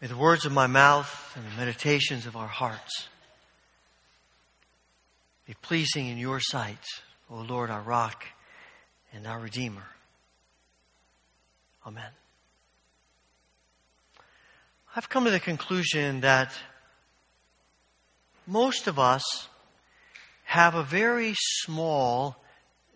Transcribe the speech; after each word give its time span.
May 0.00 0.06
the 0.06 0.16
words 0.16 0.46
of 0.46 0.52
my 0.52 0.66
mouth 0.66 1.36
and 1.36 1.44
the 1.44 1.56
meditations 1.58 2.24
of 2.24 2.34
our 2.34 2.46
hearts 2.46 3.08
be 5.46 5.52
pleasing 5.60 6.08
in 6.08 6.16
your 6.16 6.40
sight, 6.40 6.82
O 7.30 7.36
Lord, 7.36 7.68
our 7.68 7.82
rock 7.82 8.24
and 9.12 9.26
our 9.26 9.38
Redeemer. 9.38 9.84
Amen. 11.86 12.10
I've 14.96 15.10
come 15.10 15.26
to 15.26 15.30
the 15.30 15.38
conclusion 15.38 16.22
that 16.22 16.54
most 18.46 18.86
of 18.86 18.98
us 18.98 19.48
have 20.44 20.74
a 20.74 20.82
very 20.82 21.34
small, 21.36 22.36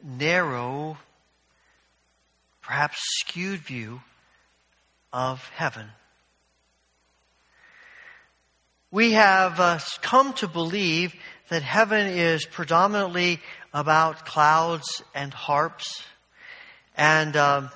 narrow, 0.02 0.96
perhaps 2.62 2.96
skewed 3.20 3.60
view 3.60 4.00
of 5.12 5.46
heaven. 5.50 5.90
We 8.94 9.14
have 9.14 9.58
uh, 9.58 9.80
come 10.02 10.34
to 10.34 10.46
believe 10.46 11.16
that 11.48 11.62
heaven 11.62 12.06
is 12.06 12.46
predominantly 12.46 13.40
about 13.72 14.24
clouds 14.24 15.02
and 15.12 15.34
harps 15.34 16.00
and 16.96 17.36
um, 17.36 17.70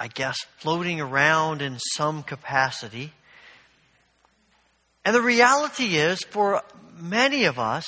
I 0.00 0.08
guess 0.08 0.38
floating 0.56 1.02
around 1.02 1.60
in 1.60 1.76
some 1.96 2.22
capacity. 2.22 3.12
And 5.04 5.14
the 5.14 5.20
reality 5.20 5.96
is, 5.96 6.20
for 6.30 6.62
many 6.98 7.44
of 7.44 7.58
us, 7.58 7.84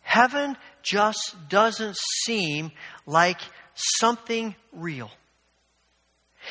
heaven 0.00 0.56
just 0.82 1.36
doesn't 1.48 1.96
seem 2.24 2.72
like 3.06 3.38
something 3.74 4.56
real. 4.72 5.12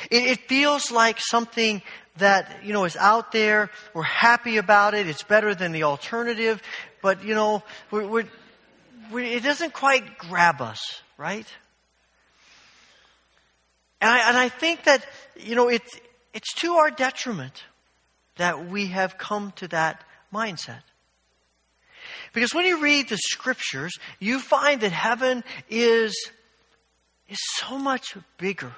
It, 0.09 0.23
it, 0.23 0.39
feels 0.47 0.91
like 0.91 1.19
something 1.19 1.81
that, 2.17 2.63
you 2.63 2.73
know, 2.73 2.85
is 2.85 2.95
out 2.95 3.31
there. 3.31 3.69
We're 3.93 4.03
happy 4.03 4.57
about 4.57 4.93
it. 4.93 5.07
It's 5.07 5.23
better 5.23 5.55
than 5.55 5.71
the 5.71 5.83
alternative. 5.83 6.61
But, 7.01 7.23
you 7.23 7.35
know, 7.35 7.63
we're, 7.89 8.07
we're, 8.07 8.27
we're, 9.11 9.23
it 9.23 9.43
doesn't 9.43 9.73
quite 9.73 10.17
grab 10.17 10.61
us, 10.61 11.01
right? 11.17 11.47
And 13.99 14.09
I, 14.09 14.29
and 14.29 14.37
I 14.37 14.49
think 14.49 14.83
that, 14.85 15.05
you 15.39 15.55
know, 15.55 15.67
it's, 15.67 15.99
it's 16.33 16.53
to 16.55 16.73
our 16.75 16.89
detriment 16.89 17.63
that 18.37 18.67
we 18.67 18.87
have 18.87 19.17
come 19.17 19.51
to 19.57 19.67
that 19.69 20.03
mindset. 20.33 20.81
Because 22.33 22.53
when 22.53 22.65
you 22.65 22.81
read 22.81 23.09
the 23.09 23.17
scriptures, 23.17 23.91
you 24.19 24.39
find 24.39 24.81
that 24.81 24.91
heaven 24.91 25.43
is, 25.69 26.15
is 27.27 27.39
so 27.57 27.77
much 27.77 28.15
bigger 28.37 28.73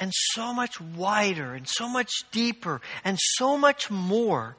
and 0.00 0.10
so 0.14 0.54
much 0.54 0.80
wider 0.80 1.54
and 1.54 1.68
so 1.68 1.86
much 1.88 2.10
deeper 2.32 2.80
and 3.04 3.18
so 3.20 3.58
much 3.58 3.90
more 3.90 4.56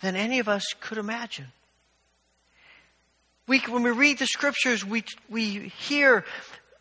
than 0.00 0.16
any 0.16 0.38
of 0.38 0.48
us 0.48 0.64
could 0.80 0.98
imagine. 0.98 1.46
We, 3.46 3.58
when 3.60 3.82
we 3.82 3.90
read 3.90 4.18
the 4.18 4.26
scriptures, 4.26 4.84
we, 4.84 5.04
we 5.28 5.72
hear 5.88 6.24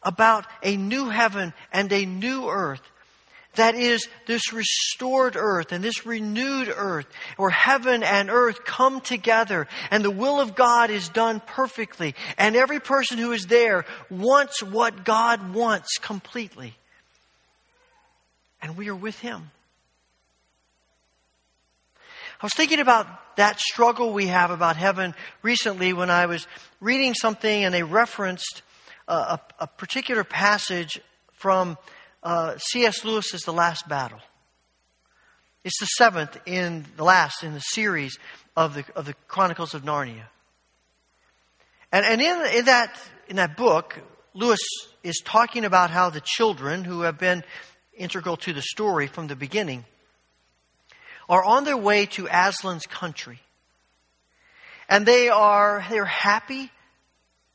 about 0.02 0.45
a 0.64 0.78
new 0.78 1.09
heaven 1.09 1.53
and 1.73 1.92
a 1.92 2.06
new 2.06 2.47
earth. 2.47 2.81
That 3.56 3.75
is 3.75 4.08
this 4.28 4.53
restored 4.53 5.36
earth 5.36 5.72
and 5.72 5.84
this 5.84 6.06
renewed 6.06 6.72
earth 6.73 7.08
where 7.36 7.50
heaven 7.50 8.03
and 8.03 8.30
earth 8.30 8.64
come 8.64 9.02
together 9.02 9.67
and 9.92 10.06
the 10.06 10.12
will 10.12 10.40
of 10.40 10.56
God 10.56 10.92
is 10.92 11.09
done 11.09 11.42
perfectly 11.45 12.16
and 12.38 12.56
every 12.56 12.80
person 12.80 13.17
who 13.17 13.31
is 13.31 13.47
there 13.47 13.86
wants 14.09 14.62
what 14.62 15.03
God 15.03 15.53
wants 15.53 15.97
completely. 15.97 16.75
And 18.61 18.77
we 18.77 18.89
are 18.89 18.95
with 18.95 19.19
Him. 19.19 19.52
I 22.41 22.45
was 22.45 22.53
thinking 22.53 22.79
about 22.79 23.35
that 23.35 23.59
struggle 23.59 24.13
we 24.13 24.27
have 24.27 24.49
about 24.49 24.77
heaven 24.77 25.13
recently 25.41 25.91
when 25.91 26.09
I 26.09 26.25
was 26.25 26.47
reading 26.79 27.13
something 27.13 27.66
and 27.66 27.73
they 27.73 27.83
referenced 27.83 28.61
a, 29.09 29.39
a 29.59 29.67
particular 29.67 30.23
passage 30.23 31.01
from 31.34 31.78
uh, 32.23 32.57
C.S. 32.57 33.03
Lewis's 33.03 33.41
The 33.41 33.53
Last 33.53 33.88
Battle. 33.89 34.19
It's 35.63 35.79
the 35.79 35.85
seventh 35.85 36.38
in 36.45 36.85
the 36.95 37.03
last 37.03 37.44
in 37.44 37.53
the 37.53 37.59
series 37.59 38.17
of 38.55 38.73
the, 38.73 38.85
of 38.95 39.05
the 39.05 39.13
Chronicles 39.28 39.73
of 39.73 39.84
Narnia. 39.84 40.23
And, 41.91 42.05
and 42.05 42.22
in, 42.22 42.57
in, 42.57 42.66
that, 42.66 42.97
in 43.28 43.35
that 43.38 43.57
book, 43.57 44.00
Lewis 44.34 44.59
is 45.03 45.22
talking 45.23 45.66
about 45.66 45.89
how 45.89 46.09
the 46.09 46.22
children 46.23 46.84
who 46.84 47.01
have 47.01 47.17
been 47.17 47.44
integral 47.99 48.37
to 48.37 48.53
the 48.53 48.61
story 48.61 49.07
from 49.07 49.27
the 49.27 49.35
beginning 49.35 49.85
are 51.27 51.43
on 51.43 51.63
their 51.63 51.77
way 51.77 52.07
to 52.07 52.27
Aslan's 52.27 52.87
country. 52.87 53.39
And 54.89 55.05
they 55.05 55.29
are 55.29 55.85
they're 55.89 56.05
happy 56.05 56.71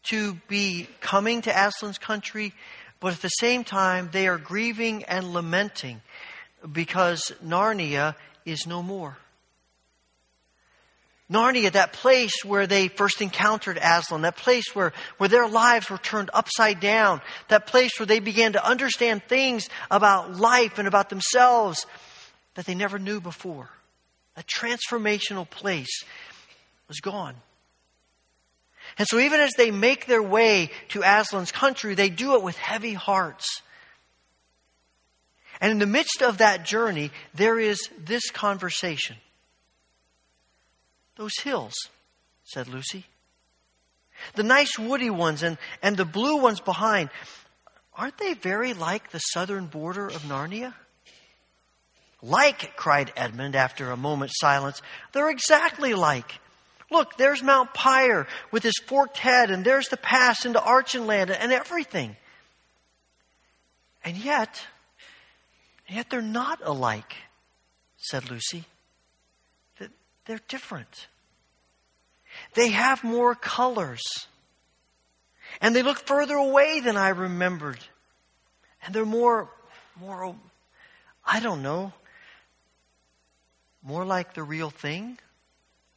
to 0.04 0.34
be 0.46 0.86
coming 1.00 1.42
to 1.42 1.50
Aslan's 1.50 1.98
country, 1.98 2.52
but 3.00 3.14
at 3.14 3.22
the 3.22 3.28
same 3.28 3.64
time, 3.64 4.10
they 4.12 4.28
are 4.28 4.38
grieving 4.38 5.02
and 5.04 5.32
lamenting 5.32 6.00
because 6.70 7.32
Narnia 7.44 8.14
is 8.44 8.66
no 8.66 8.82
more. 8.82 9.16
Narnia, 11.30 11.72
that 11.72 11.94
place 11.94 12.44
where 12.44 12.66
they 12.66 12.88
first 12.88 13.22
encountered 13.22 13.78
Aslan, 13.80 14.22
that 14.22 14.36
place 14.36 14.74
where, 14.74 14.92
where 15.16 15.28
their 15.28 15.48
lives 15.48 15.88
were 15.88 15.98
turned 15.98 16.30
upside 16.34 16.80
down, 16.80 17.22
that 17.48 17.66
place 17.66 17.98
where 17.98 18.06
they 18.06 18.20
began 18.20 18.52
to 18.52 18.66
understand 18.66 19.22
things 19.24 19.68
about 19.90 20.36
life 20.36 20.78
and 20.78 20.86
about 20.86 21.08
themselves 21.08 21.86
that 22.54 22.66
they 22.66 22.74
never 22.74 22.98
knew 22.98 23.20
before. 23.20 23.70
A 24.36 24.42
transformational 24.42 25.48
place 25.48 26.04
was 26.88 27.00
gone. 27.00 27.36
And 28.98 29.08
so, 29.08 29.18
even 29.18 29.40
as 29.40 29.54
they 29.54 29.70
make 29.70 30.06
their 30.06 30.22
way 30.22 30.70
to 30.90 31.02
Aslan's 31.02 31.52
country, 31.52 31.94
they 31.94 32.10
do 32.10 32.34
it 32.34 32.42
with 32.42 32.56
heavy 32.56 32.92
hearts. 32.92 33.62
And 35.60 35.72
in 35.72 35.78
the 35.78 35.86
midst 35.86 36.22
of 36.22 36.38
that 36.38 36.64
journey, 36.64 37.10
there 37.32 37.58
is 37.58 37.88
this 37.98 38.30
conversation. 38.30 39.16
Those 41.16 41.38
hills, 41.38 41.74
said 42.44 42.68
Lucy. 42.68 43.04
The 44.34 44.42
nice 44.42 44.78
woody 44.78 45.10
ones 45.10 45.42
and, 45.42 45.58
and 45.82 45.96
the 45.96 46.04
blue 46.04 46.36
ones 46.36 46.60
behind, 46.60 47.10
aren't 47.96 48.18
they 48.18 48.34
very 48.34 48.74
like 48.74 49.10
the 49.10 49.18
southern 49.18 49.66
border 49.66 50.06
of 50.06 50.22
Narnia? 50.22 50.74
Like, 52.22 52.74
cried 52.76 53.12
Edmund 53.16 53.54
after 53.54 53.90
a 53.90 53.96
moment's 53.96 54.40
silence. 54.40 54.80
They're 55.12 55.30
exactly 55.30 55.94
like. 55.94 56.40
Look, 56.90 57.16
there's 57.16 57.42
Mount 57.42 57.74
Pire 57.74 58.26
with 58.50 58.62
his 58.62 58.78
forked 58.86 59.18
head, 59.18 59.50
and 59.50 59.64
there's 59.64 59.88
the 59.88 59.96
pass 59.96 60.46
into 60.46 60.58
Archenland 60.58 61.36
and 61.38 61.52
everything. 61.52 62.16
And 64.04 64.16
yet, 64.16 64.62
yet 65.88 66.08
they're 66.08 66.22
not 66.22 66.60
alike, 66.62 67.14
said 67.98 68.30
Lucy. 68.30 68.64
They're 70.26 70.40
different. 70.48 71.08
They 72.54 72.70
have 72.70 73.04
more 73.04 73.34
colors. 73.34 74.02
And 75.60 75.74
they 75.74 75.82
look 75.82 75.98
further 75.98 76.34
away 76.34 76.80
than 76.80 76.96
I 76.96 77.10
remembered. 77.10 77.78
And 78.84 78.94
they're 78.94 79.04
more, 79.04 79.50
more, 80.00 80.34
I 81.24 81.40
don't 81.40 81.62
know, 81.62 81.92
more 83.82 84.04
like 84.04 84.34
the 84.34 84.42
real 84.42 84.70
thing 84.70 85.18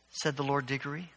said 0.09 0.35
the 0.35 0.43
Lord 0.43 0.65
Digory. 0.65 1.11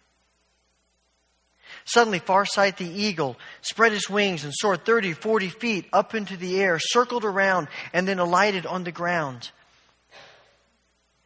Suddenly, 1.85 2.21
Farsight 2.21 2.77
the 2.77 2.85
eagle 2.85 3.37
spread 3.63 3.93
his 3.93 4.11
wings 4.11 4.45
and 4.45 4.53
soared 4.55 4.85
30, 4.85 5.15
40 5.15 5.49
feet 5.49 5.87
up 5.93 6.15
into 6.15 6.37
the 6.37 6.61
air, 6.61 6.79
circled 6.81 7.25
around, 7.25 7.69
and 7.93 8.07
then 8.07 8.19
alighted 8.19 8.67
on 8.67 8.85
the 8.85 8.93
ground. 8.93 9.51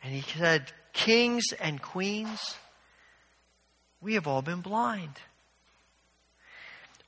And 0.02 0.12
he 0.12 0.20
said, 0.38 0.70
Kings 0.94 1.44
and 1.60 1.82
queens, 1.82 2.56
we 4.00 4.14
have 4.14 4.26
all 4.26 4.42
been 4.42 4.62
blind. 4.62 5.12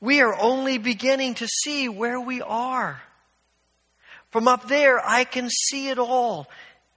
We 0.00 0.20
are 0.20 0.34
only 0.38 0.76
beginning 0.76 1.34
to 1.36 1.46
see 1.46 1.88
where 1.88 2.20
we 2.20 2.42
are. 2.42 3.00
From 4.30 4.48
up 4.48 4.68
there, 4.68 5.00
I 5.02 5.24
can 5.24 5.48
see 5.48 5.88
it 5.88 5.98
all. 5.98 6.48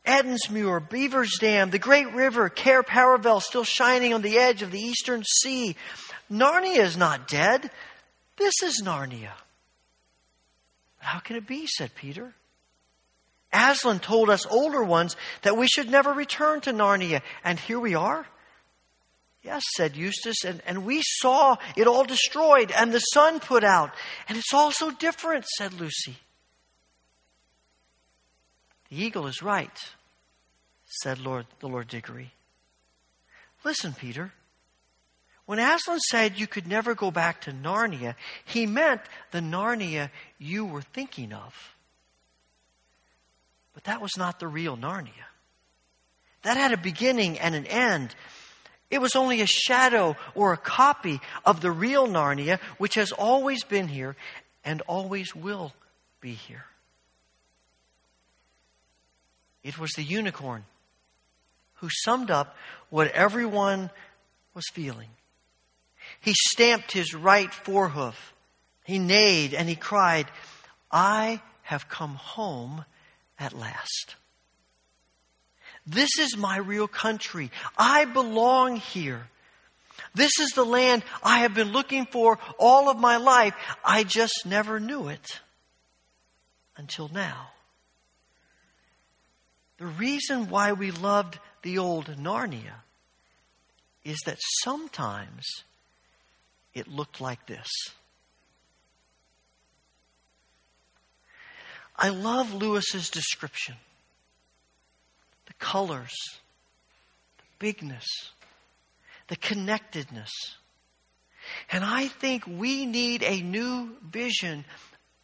Ettinsmuir, 0.06 0.90
Beaver's 0.90 1.38
Dam, 1.40 1.70
the 1.70 1.80
great 1.80 2.12
river, 2.14 2.50
Cair 2.50 2.84
Paravel 2.84 3.42
still 3.42 3.64
shining 3.64 4.14
on 4.14 4.22
the 4.22 4.38
edge 4.38 4.62
of 4.62 4.72
the 4.72 4.80
eastern 4.80 5.24
sea. 5.24 5.76
Narnia 6.32 6.80
is 6.80 6.98
not 6.98 7.28
dead. 7.28 7.70
This 8.38 8.56
is 8.64 8.82
Narnia. 8.84 9.32
How 10.98 11.20
can 11.20 11.36
it 11.36 11.48
be? 11.48 11.68
said 11.68 11.94
Peter. 11.96 12.34
Aslan 13.52 14.00
told 14.00 14.30
us 14.30 14.46
older 14.46 14.84
ones 14.84 15.16
that 15.42 15.58
we 15.58 15.68
should 15.68 15.90
never 15.90 16.14
return 16.14 16.62
to 16.62 16.72
Narnia, 16.72 17.22
and 17.44 17.60
here 17.60 17.80
we 17.80 17.96
are. 17.96 18.26
Yes, 19.42 19.64
said 19.76 19.96
Eustace, 19.96 20.44
and, 20.44 20.62
and 20.68 20.86
we 20.86 21.02
saw 21.04 21.56
it 21.76 21.88
all 21.88 22.04
destroyed 22.04 22.72
and 22.72 22.92
the 22.92 23.00
sun 23.00 23.40
put 23.40 23.64
out, 23.64 23.92
and 24.28 24.38
it's 24.38 24.54
all 24.54 24.72
so 24.72 24.92
different, 24.92 25.46
said 25.58 25.74
Lucy. 25.74 26.18
The 28.90 29.02
eagle 29.02 29.28
is 29.28 29.42
right. 29.42 29.78
said 31.02 31.20
Lord, 31.20 31.46
the 31.60 31.68
Lord 31.68 31.88
Digory. 31.88 32.32
Listen, 33.64 33.94
Peter. 33.94 34.34
When 35.46 35.60
Aslan 35.60 36.00
said 36.00 36.38
you 36.38 36.46
could 36.46 36.68
never 36.68 36.94
go 36.94 37.10
back 37.10 37.42
to 37.42 37.52
Narnia, 37.52 38.16
he 38.46 38.68
meant 38.68 39.02
the 39.32 39.40
Narnia 39.40 40.12
you 40.38 40.66
were 40.66 40.82
thinking 40.82 41.34
of. 41.34 41.76
But 43.80 43.86
that 43.86 44.02
was 44.02 44.18
not 44.18 44.42
the 44.42 44.48
real 44.48 44.76
Narnia. 44.76 45.30
That 46.42 46.58
had 46.58 46.74
a 46.74 46.78
beginning 46.78 47.40
and 47.40 47.56
an 47.56 47.66
end. 47.66 48.14
It 48.92 49.00
was 49.00 49.16
only 49.16 49.40
a 49.40 49.46
shadow 49.46 50.18
or 50.36 50.52
a 50.52 50.58
copy 50.58 51.22
of 51.46 51.62
the 51.62 51.72
real 51.72 52.06
Narnia, 52.06 52.60
which 52.78 52.96
has 52.96 53.14
always 53.14 53.64
been 53.64 53.88
here 53.88 54.18
and 54.66 54.82
always 54.82 55.34
will 55.34 55.72
be 56.20 56.34
here. 56.34 56.66
It 59.64 59.80
was 59.80 59.92
the 59.92 60.04
unicorn 60.04 60.66
who 61.76 61.88
summed 61.90 62.32
up 62.32 62.58
what 62.90 63.10
everyone 63.12 63.92
was 64.54 64.66
feeling. 64.74 65.10
He 66.20 66.34
stamped 66.36 66.92
his 66.92 67.14
right 67.14 67.50
forehoof. 67.50 68.16
He 68.84 69.00
neighed 69.00 69.54
and 69.54 69.70
he 69.70 69.78
cried, 69.78 70.28
I 70.92 71.42
have 71.62 71.88
come 71.88 72.16
home 72.16 72.84
at 73.40 73.54
last. 73.54 74.16
This 75.86 76.10
is 76.20 76.38
my 76.38 76.58
real 76.58 76.88
country. 76.88 77.52
I 77.78 78.06
belong 78.06 78.76
here. 78.76 79.28
This 80.14 80.40
is 80.40 80.52
the 80.52 80.66
land 80.66 81.04
I 81.24 81.40
have 81.40 81.54
been 81.54 81.72
looking 81.72 82.06
for 82.06 82.40
all 82.58 82.90
of 82.90 82.98
my 82.98 83.18
life. 83.18 83.54
I 83.84 84.04
just 84.04 84.46
never 84.46 84.80
knew 84.80 85.08
it 85.08 85.40
until 86.78 87.10
now. 87.10 87.52
The 89.78 89.88
reason 89.88 90.50
why 90.50 90.74
we 90.74 90.92
loved 90.92 91.40
the 91.64 91.78
old 91.78 92.06
Narnia 92.06 92.84
is 94.04 94.18
that 94.26 94.38
sometimes 94.64 95.46
it 96.74 96.88
looked 96.88 97.22
like 97.22 97.46
this. 97.46 97.68
I 102.02 102.10
love 102.10 102.54
Lewis's 102.54 103.10
description. 103.10 103.76
The 105.48 105.54
colors, 105.56 106.16
the 107.38 107.44
bigness, 107.60 108.08
the 109.28 109.36
connectedness. 109.36 110.32
And 111.70 111.84
I 111.84 112.08
think 112.08 112.46
we 112.48 112.86
need 112.86 113.22
a 113.22 113.42
new 113.42 113.98
vision 114.02 114.64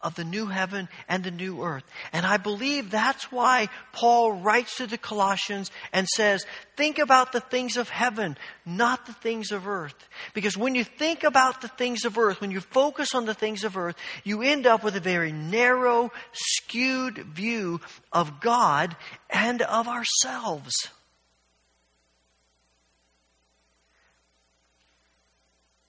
of 0.06 0.16
the 0.16 0.24
new 0.24 0.46
heaven 0.46 0.88
and 1.10 1.24
the 1.24 1.32
new 1.32 1.64
earth. 1.64 1.84
And 2.14 2.26
I 2.26 2.38
believe 2.38 2.92
that's 2.92 3.32
why 3.32 3.70
Paul 3.92 4.34
writes 4.34 4.78
to 4.78 4.88
the 4.88 5.00
Colossians 5.00 5.72
and 5.92 6.08
says, 6.08 6.46
think 6.78 7.00
about 7.00 7.32
the 7.32 7.42
things 7.42 7.76
of 7.76 7.90
heaven, 7.90 8.38
not 8.66 9.08
the 9.08 9.14
things 9.14 9.52
of 9.52 9.68
earth. 9.68 10.08
Because 10.34 10.56
when 10.56 10.76
you 10.76 10.84
think 10.84 11.24
about 11.24 11.62
the 11.62 11.68
things 11.68 12.06
of 12.06 12.18
earth, 12.18 12.40
when 12.40 12.52
you 12.52 12.62
focus 12.62 13.16
on 13.16 13.26
the 13.26 13.34
things 13.34 13.64
of 13.64 13.76
earth, 13.76 13.96
you 14.24 14.44
end 14.44 14.68
up 14.68 14.84
with 14.84 14.96
a 14.96 15.02
very 15.02 15.32
narrow, 15.32 16.12
skewed 16.32 17.18
view 17.18 17.82
of 18.14 18.40
God 18.40 18.96
and 19.30 19.64
of 19.64 19.88
ourselves. 19.88 20.90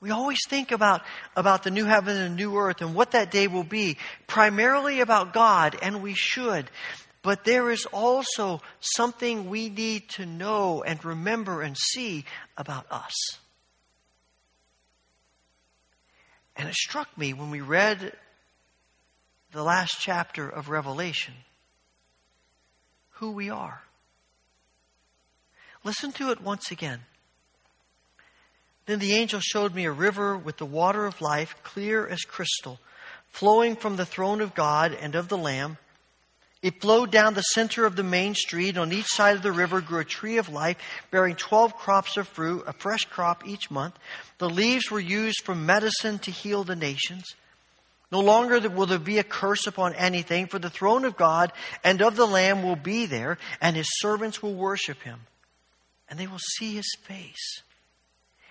We 0.06 0.12
always 0.12 0.38
think 0.46 0.70
about, 0.70 1.02
about 1.34 1.64
the 1.64 1.72
new 1.72 1.84
heaven 1.84 2.16
and 2.16 2.36
new 2.36 2.56
earth 2.56 2.80
and 2.80 2.94
what 2.94 3.10
that 3.10 3.32
day 3.32 3.48
will 3.48 3.64
be, 3.64 3.96
primarily 4.28 5.00
about 5.00 5.32
God, 5.32 5.76
and 5.82 6.00
we 6.00 6.14
should. 6.14 6.70
But 7.22 7.42
there 7.42 7.72
is 7.72 7.86
also 7.86 8.60
something 8.78 9.50
we 9.50 9.68
need 9.68 10.08
to 10.10 10.24
know 10.24 10.84
and 10.84 11.04
remember 11.04 11.60
and 11.60 11.76
see 11.76 12.24
about 12.56 12.86
us. 12.88 13.14
And 16.54 16.68
it 16.68 16.76
struck 16.76 17.18
me 17.18 17.32
when 17.32 17.50
we 17.50 17.60
read 17.60 18.12
the 19.50 19.64
last 19.64 19.96
chapter 19.98 20.48
of 20.48 20.68
Revelation 20.68 21.34
who 23.14 23.32
we 23.32 23.50
are. 23.50 23.82
Listen 25.82 26.12
to 26.12 26.30
it 26.30 26.40
once 26.40 26.70
again. 26.70 27.00
Then 28.86 29.00
the 29.00 29.14
angel 29.14 29.40
showed 29.40 29.74
me 29.74 29.84
a 29.84 29.92
river 29.92 30.36
with 30.36 30.58
the 30.58 30.64
water 30.64 31.06
of 31.06 31.20
life, 31.20 31.56
clear 31.64 32.06
as 32.06 32.22
crystal, 32.22 32.78
flowing 33.30 33.74
from 33.74 33.96
the 33.96 34.06
throne 34.06 34.40
of 34.40 34.54
God 34.54 34.92
and 34.92 35.16
of 35.16 35.28
the 35.28 35.36
Lamb. 35.36 35.76
It 36.62 36.80
flowed 36.80 37.10
down 37.10 37.34
the 37.34 37.42
center 37.42 37.84
of 37.84 37.96
the 37.96 38.02
main 38.04 38.34
street. 38.34 38.70
And 38.70 38.78
on 38.78 38.92
each 38.92 39.06
side 39.06 39.36
of 39.36 39.42
the 39.42 39.52
river 39.52 39.80
grew 39.80 40.00
a 40.00 40.04
tree 40.04 40.38
of 40.38 40.48
life, 40.48 40.76
bearing 41.10 41.34
12 41.36 41.76
crops 41.76 42.16
of 42.16 42.28
fruit, 42.28 42.64
a 42.66 42.72
fresh 42.72 43.04
crop 43.04 43.46
each 43.46 43.70
month. 43.70 43.96
The 44.38 44.48
leaves 44.48 44.90
were 44.90 45.00
used 45.00 45.42
for 45.44 45.54
medicine 45.54 46.18
to 46.20 46.30
heal 46.30 46.64
the 46.64 46.76
nations. 46.76 47.24
No 48.12 48.20
longer 48.20 48.60
will 48.68 48.86
there 48.86 49.00
be 49.00 49.18
a 49.18 49.24
curse 49.24 49.66
upon 49.66 49.94
anything, 49.94 50.46
for 50.46 50.60
the 50.60 50.70
throne 50.70 51.04
of 51.04 51.16
God 51.16 51.52
and 51.82 52.00
of 52.00 52.14
the 52.14 52.26
Lamb 52.26 52.62
will 52.62 52.76
be 52.76 53.06
there, 53.06 53.36
and 53.60 53.74
his 53.74 53.98
servants 53.98 54.40
will 54.40 54.54
worship 54.54 55.02
him. 55.02 55.20
And 56.08 56.18
they 56.18 56.28
will 56.28 56.38
see 56.38 56.74
his 56.74 56.96
face 57.02 57.62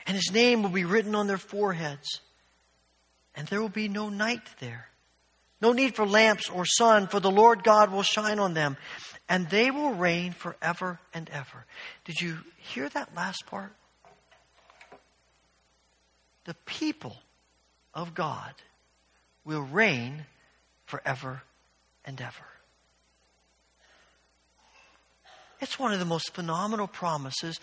and 0.05 0.15
his 0.15 0.31
name 0.31 0.63
will 0.63 0.69
be 0.69 0.85
written 0.85 1.15
on 1.15 1.27
their 1.27 1.37
foreheads. 1.37 2.21
And 3.35 3.47
there 3.47 3.61
will 3.61 3.69
be 3.69 3.87
no 3.87 4.09
night 4.09 4.43
there. 4.59 4.87
No 5.61 5.73
need 5.73 5.95
for 5.95 6.05
lamps 6.05 6.49
or 6.49 6.65
sun, 6.65 7.07
for 7.07 7.19
the 7.19 7.31
Lord 7.31 7.63
God 7.63 7.91
will 7.91 8.03
shine 8.03 8.39
on 8.39 8.53
them, 8.53 8.77
and 9.27 9.49
they 9.49 9.71
will 9.71 9.93
reign 9.93 10.33
forever 10.33 10.99
and 11.13 11.29
ever. 11.29 11.65
Did 12.03 12.21
you 12.21 12.37
hear 12.57 12.87
that 12.89 13.15
last 13.15 13.45
part? 13.47 13.73
The 16.45 16.55
people 16.65 17.15
of 17.93 18.13
God 18.13 18.53
will 19.43 19.63
reign 19.63 20.25
forever 20.85 21.41
and 22.03 22.19
ever. 22.21 22.45
It's 25.61 25.79
one 25.79 25.93
of 25.93 25.99
the 25.99 26.05
most 26.05 26.33
phenomenal 26.33 26.87
promises 26.87 27.59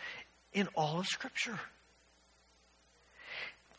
in 0.52 0.66
all 0.74 0.98
of 0.98 1.06
Scripture 1.06 1.60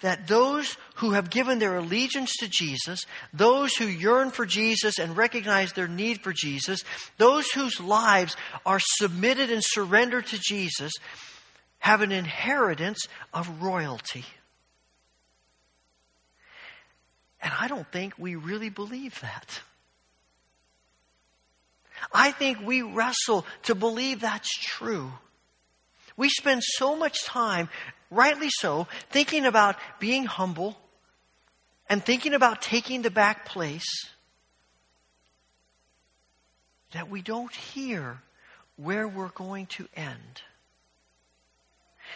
that 0.04 0.28
those 0.28 0.78
who 0.96 1.12
have 1.12 1.30
given 1.30 1.60
their 1.60 1.78
allegiance 1.78 2.34
to 2.38 2.48
Jesus, 2.50 3.06
those 3.34 3.74
who 3.74 3.86
yearn 3.86 4.32
for 4.32 4.46
Jesus 4.46 5.00
and 5.00 5.16
recognize 5.16 5.72
their 5.72 5.88
need 5.88 6.22
for 6.22 6.34
Jesus, 6.34 6.84
those 7.18 7.50
whose 7.52 7.80
lives 7.80 8.36
are 8.66 8.82
submitted 8.82 9.50
and 9.50 9.64
surrendered 9.64 10.28
to 10.28 10.38
Jesus, 10.38 10.92
have 11.80 12.01
an 12.01 12.12
inheritance 12.12 13.08
of 13.34 13.63
royalty. 13.63 14.25
And 17.42 17.54
I 17.58 17.70
don't 17.70 17.89
think 17.89 18.13
we 18.18 18.36
really 18.36 18.70
believe 18.70 19.18
that. 19.22 19.62
I 22.12 22.32
think 22.32 22.60
we 22.62 22.82
wrestle 22.82 23.46
to 23.63 23.75
believe 23.75 24.20
that's 24.20 24.51
true. 24.51 25.13
We 26.18 26.27
spend 26.27 26.62
so 26.62 26.98
much 26.98 27.24
time 27.24 27.70
rightly 28.13 28.50
so, 28.50 28.88
thinking 29.10 29.46
about 29.46 29.75
being 30.00 30.25
humble 30.25 30.77
and 31.89 32.03
thinking 32.03 32.34
about 32.34 32.62
taking 32.62 33.01
the 33.01 33.12
back 33.12 33.46
place, 33.46 33.86
that 36.93 37.10
we 37.10 37.22
don't 37.22 37.53
hear 37.53 38.20
where 38.77 39.08
we're 39.08 39.29
going 39.29 39.65
to 39.65 39.88
end. 39.96 40.41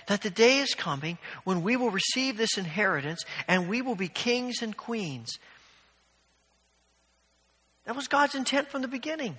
That 0.07 0.21
the 0.21 0.29
day 0.29 0.59
is 0.59 0.73
coming 0.73 1.17
when 1.43 1.63
we 1.63 1.75
will 1.75 1.89
receive 1.89 2.37
this 2.37 2.57
inheritance 2.57 3.25
and 3.47 3.67
we 3.67 3.81
will 3.81 3.95
be 3.95 4.07
kings 4.07 4.61
and 4.61 4.75
queens. 4.75 5.37
That 7.85 7.95
was 7.95 8.07
God's 8.07 8.35
intent 8.35 8.69
from 8.69 8.81
the 8.81 8.87
beginning. 8.87 9.37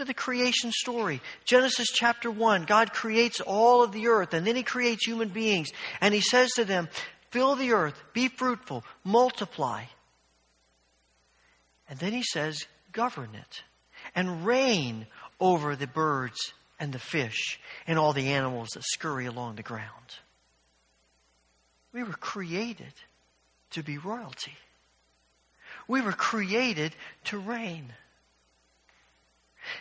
At 0.00 0.06
the 0.06 0.14
creation 0.14 0.72
story. 0.72 1.20
Genesis 1.44 1.88
chapter 1.92 2.30
1. 2.30 2.64
God 2.64 2.94
creates 2.94 3.42
all 3.42 3.82
of 3.82 3.92
the 3.92 4.08
earth 4.08 4.32
and 4.32 4.46
then 4.46 4.56
he 4.56 4.62
creates 4.62 5.06
human 5.06 5.28
beings. 5.28 5.68
And 6.00 6.14
he 6.14 6.22
says 6.22 6.50
to 6.52 6.64
them, 6.64 6.88
Fill 7.30 7.54
the 7.54 7.72
earth, 7.72 8.00
be 8.14 8.28
fruitful, 8.28 8.82
multiply. 9.04 9.84
And 11.88 11.98
then 11.98 12.14
he 12.14 12.22
says, 12.22 12.64
Govern 12.92 13.34
it 13.34 13.62
and 14.14 14.46
reign 14.46 15.06
over 15.38 15.76
the 15.76 15.86
birds 15.86 16.54
and 16.78 16.94
the 16.94 16.98
fish 16.98 17.60
and 17.86 17.98
all 17.98 18.14
the 18.14 18.28
animals 18.28 18.70
that 18.70 18.84
scurry 18.84 19.26
along 19.26 19.56
the 19.56 19.62
ground. 19.62 19.90
We 21.92 22.04
were 22.04 22.12
created 22.12 22.94
to 23.72 23.82
be 23.82 23.98
royalty. 23.98 24.56
We 25.86 26.00
were 26.00 26.12
created 26.12 26.96
to 27.24 27.38
reign. 27.38 27.92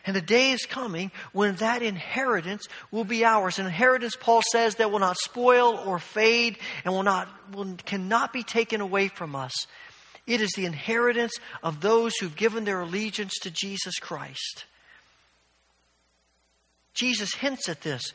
And 0.05 0.15
the 0.15 0.21
day 0.21 0.51
is 0.51 0.65
coming 0.65 1.11
when 1.33 1.55
that 1.55 1.81
inheritance 1.81 2.67
will 2.91 3.03
be 3.03 3.25
ours. 3.25 3.59
An 3.59 3.65
inheritance, 3.65 4.15
Paul 4.19 4.41
says, 4.51 4.75
that 4.75 4.91
will 4.91 4.99
not 4.99 5.17
spoil 5.17 5.77
or 5.85 5.99
fade 5.99 6.57
and 6.85 6.93
will 6.93 7.03
not, 7.03 7.27
will, 7.53 7.75
cannot 7.85 8.33
be 8.33 8.43
taken 8.43 8.81
away 8.81 9.07
from 9.07 9.35
us. 9.35 9.53
It 10.27 10.41
is 10.41 10.51
the 10.55 10.65
inheritance 10.65 11.33
of 11.63 11.81
those 11.81 12.15
who've 12.17 12.35
given 12.35 12.63
their 12.63 12.81
allegiance 12.81 13.33
to 13.41 13.51
Jesus 13.51 13.97
Christ. 13.99 14.65
Jesus 16.93 17.33
hints 17.33 17.69
at 17.69 17.81
this 17.81 18.13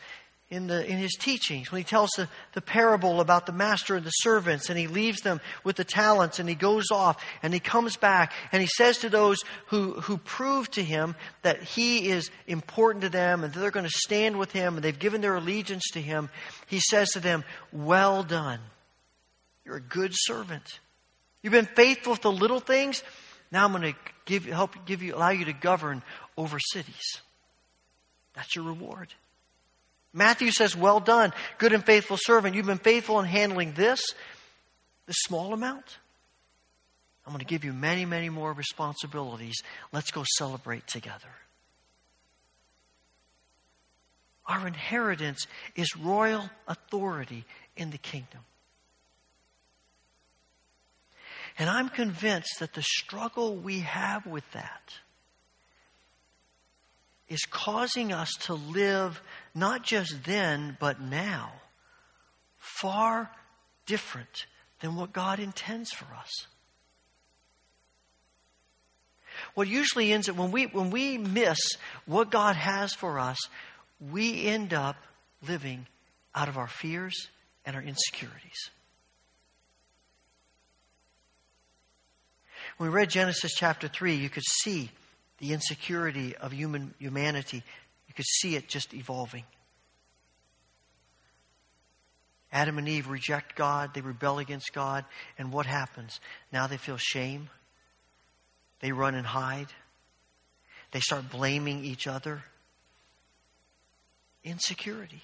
in, 0.55 0.69
the, 0.69 0.87
in 0.87 0.99
his 0.99 1.15
teachings 1.15 1.73
when 1.73 1.81
he 1.81 1.85
tells 1.85 2.11
the, 2.17 2.29
the 2.53 2.61
parable 2.61 3.21
about 3.21 3.47
the 3.47 3.53
master 3.53 3.97
and 3.97 4.07
the 4.07 4.11
servants 4.11 4.71
and 4.71 4.79
he 4.79 4.87
leaves 4.87 5.21
them 5.23 5.41
with 5.65 5.75
the 5.77 5.85
talents 5.85 6.39
and 6.39 6.49
he 6.49 6.55
goes 6.55 6.87
off 6.93 7.23
and 7.43 7.53
he 7.53 7.59
comes 7.59 7.97
back 7.97 8.33
and 8.53 8.63
he 8.63 8.69
says 8.77 8.99
to 8.99 9.09
those 9.09 9.39
who, 9.67 9.93
who 9.95 10.17
prove 10.17 10.71
to 10.71 10.83
him 10.83 11.17
that 11.43 11.63
he 11.63 12.09
is 12.09 12.31
important 12.47 13.03
to 13.03 13.09
them 13.09 13.43
and 13.43 13.53
they're 13.53 13.73
going 13.73 13.87
to 13.87 13.91
stand 13.91 14.39
with 14.39 14.53
him 14.53 14.77
and 14.77 14.85
they've 14.85 14.99
given 14.99 15.21
their 15.21 15.35
allegiance 15.35 15.85
to 15.93 16.01
him, 16.01 16.31
he 16.69 16.79
says 16.79 17.11
to 17.11 17.21
them, 17.21 17.45
Well 17.73 18.23
done. 18.23 18.61
You're 19.65 19.77
a 19.77 19.81
good 19.81 20.13
servant. 20.15 20.79
You've 21.43 21.53
been 21.53 21.67
faithful 21.67 22.13
with 22.13 22.23
the 22.23 22.33
little 22.33 22.61
things. 22.61 23.03
Now 23.51 23.65
I'm 23.65 23.73
going 23.73 23.93
to 23.93 23.99
give, 24.25 24.45
help 24.45 24.87
give 24.87 25.03
you, 25.03 25.17
allow 25.17 25.31
you 25.31 25.47
to 25.47 25.53
govern 25.53 26.03
over 26.37 26.59
cities. 26.59 27.21
That's 28.35 28.55
your 28.55 28.65
reward. 28.65 29.15
Matthew 30.15 30.53
says, 30.53 30.77
Well 30.77 31.01
done, 31.01 31.33
good 31.59 31.73
and 31.73 31.85
faithful 31.85 32.17
servant. 32.19 32.55
You've 32.55 32.67
been 32.67 32.79
faithful 32.79 33.19
in 33.19 33.27
handling 33.27 33.73
this, 33.73 34.15
this 35.07 35.17
small 35.19 35.53
amount. 35.53 35.99
I'm 37.27 37.33
going 37.33 37.41
to 37.41 37.47
give 37.47 37.65
you 37.65 37.73
many, 37.73 38.05
many 38.05 38.29
more 38.29 38.53
responsibilities. 38.53 39.57
Let's 39.93 40.11
go 40.11 40.25
celebrate 40.37 40.87
together. 40.87 41.29
Our 44.47 44.67
inheritance 44.67 45.47
is 45.75 45.97
royal 45.97 46.49
authority 46.69 47.45
in 47.77 47.91
the 47.91 47.99
kingdom. 47.99 48.41
And 51.59 51.69
I'm 51.71 51.89
convinced 51.89 52.61
that 52.61 52.75
the 52.75 52.83
struggle 52.83 53.57
we 53.57 53.81
have 53.81 54.27
with 54.27 54.49
that 54.53 54.95
is 57.29 57.41
causing 57.51 58.13
us 58.13 58.31
to 58.43 58.55
live 58.55 59.21
not 59.55 59.83
just 59.83 60.25
then, 60.25 60.77
but 60.81 61.01
now, 61.01 61.53
far 62.59 63.31
different 63.87 64.47
than 64.81 64.97
what 64.97 65.13
God 65.13 65.39
intends 65.39 65.93
for 65.93 66.07
us. 66.15 66.47
What 69.55 69.69
usually 69.69 70.13
ends 70.13 70.29
up 70.29 70.37
when 70.37 70.53
we 70.53 70.67
when 70.67 70.91
we 70.91 71.19
miss 71.19 71.59
what 72.07 72.31
God 72.31 72.57
has 72.57 72.93
for 72.93 73.19
us, 73.19 73.39
we 74.01 74.45
end 74.47 74.73
up 74.73 74.97
living 75.47 75.87
out 76.35 76.49
of 76.49 76.57
our 76.57 76.69
fears 76.69 77.29
and 77.65 77.77
our 77.77 77.83
insecurities. 77.83 78.71
When 82.77 82.91
we 82.91 82.95
read 82.95 83.11
Genesis 83.11 83.53
chapter 83.55 83.87
3, 83.87 84.15
you 84.15 84.29
could 84.29 84.43
see 84.45 84.91
the 85.39 85.53
insecurity 85.53 86.35
of 86.37 86.53
human 86.53 86.95
humanity. 86.99 87.63
You 88.15 88.23
could 88.23 88.27
see 88.27 88.55
it 88.55 88.69
just 88.69 88.95
evolving. 88.95 89.43
Adam 92.53 92.79
and 92.79 92.89
Eve 92.89 93.09
reject 93.09 93.57
God, 93.57 93.91
they 93.93 94.01
rebel 94.01 94.39
against 94.39 94.73
God, 94.73 95.05
and 95.37 95.53
what 95.53 95.67
happens? 95.67 96.21
Now 96.53 96.69
they 96.69 96.77
feel 96.77 96.97
shame. 96.97 97.51
They 98.79 98.93
run 98.93 99.17
and 99.17 99.27
hide. 99.27 99.67
They 100.93 101.01
start 101.01 101.29
blaming 101.29 101.85
each 101.85 102.07
other. 102.07 102.45
Insecurity. 104.45 105.23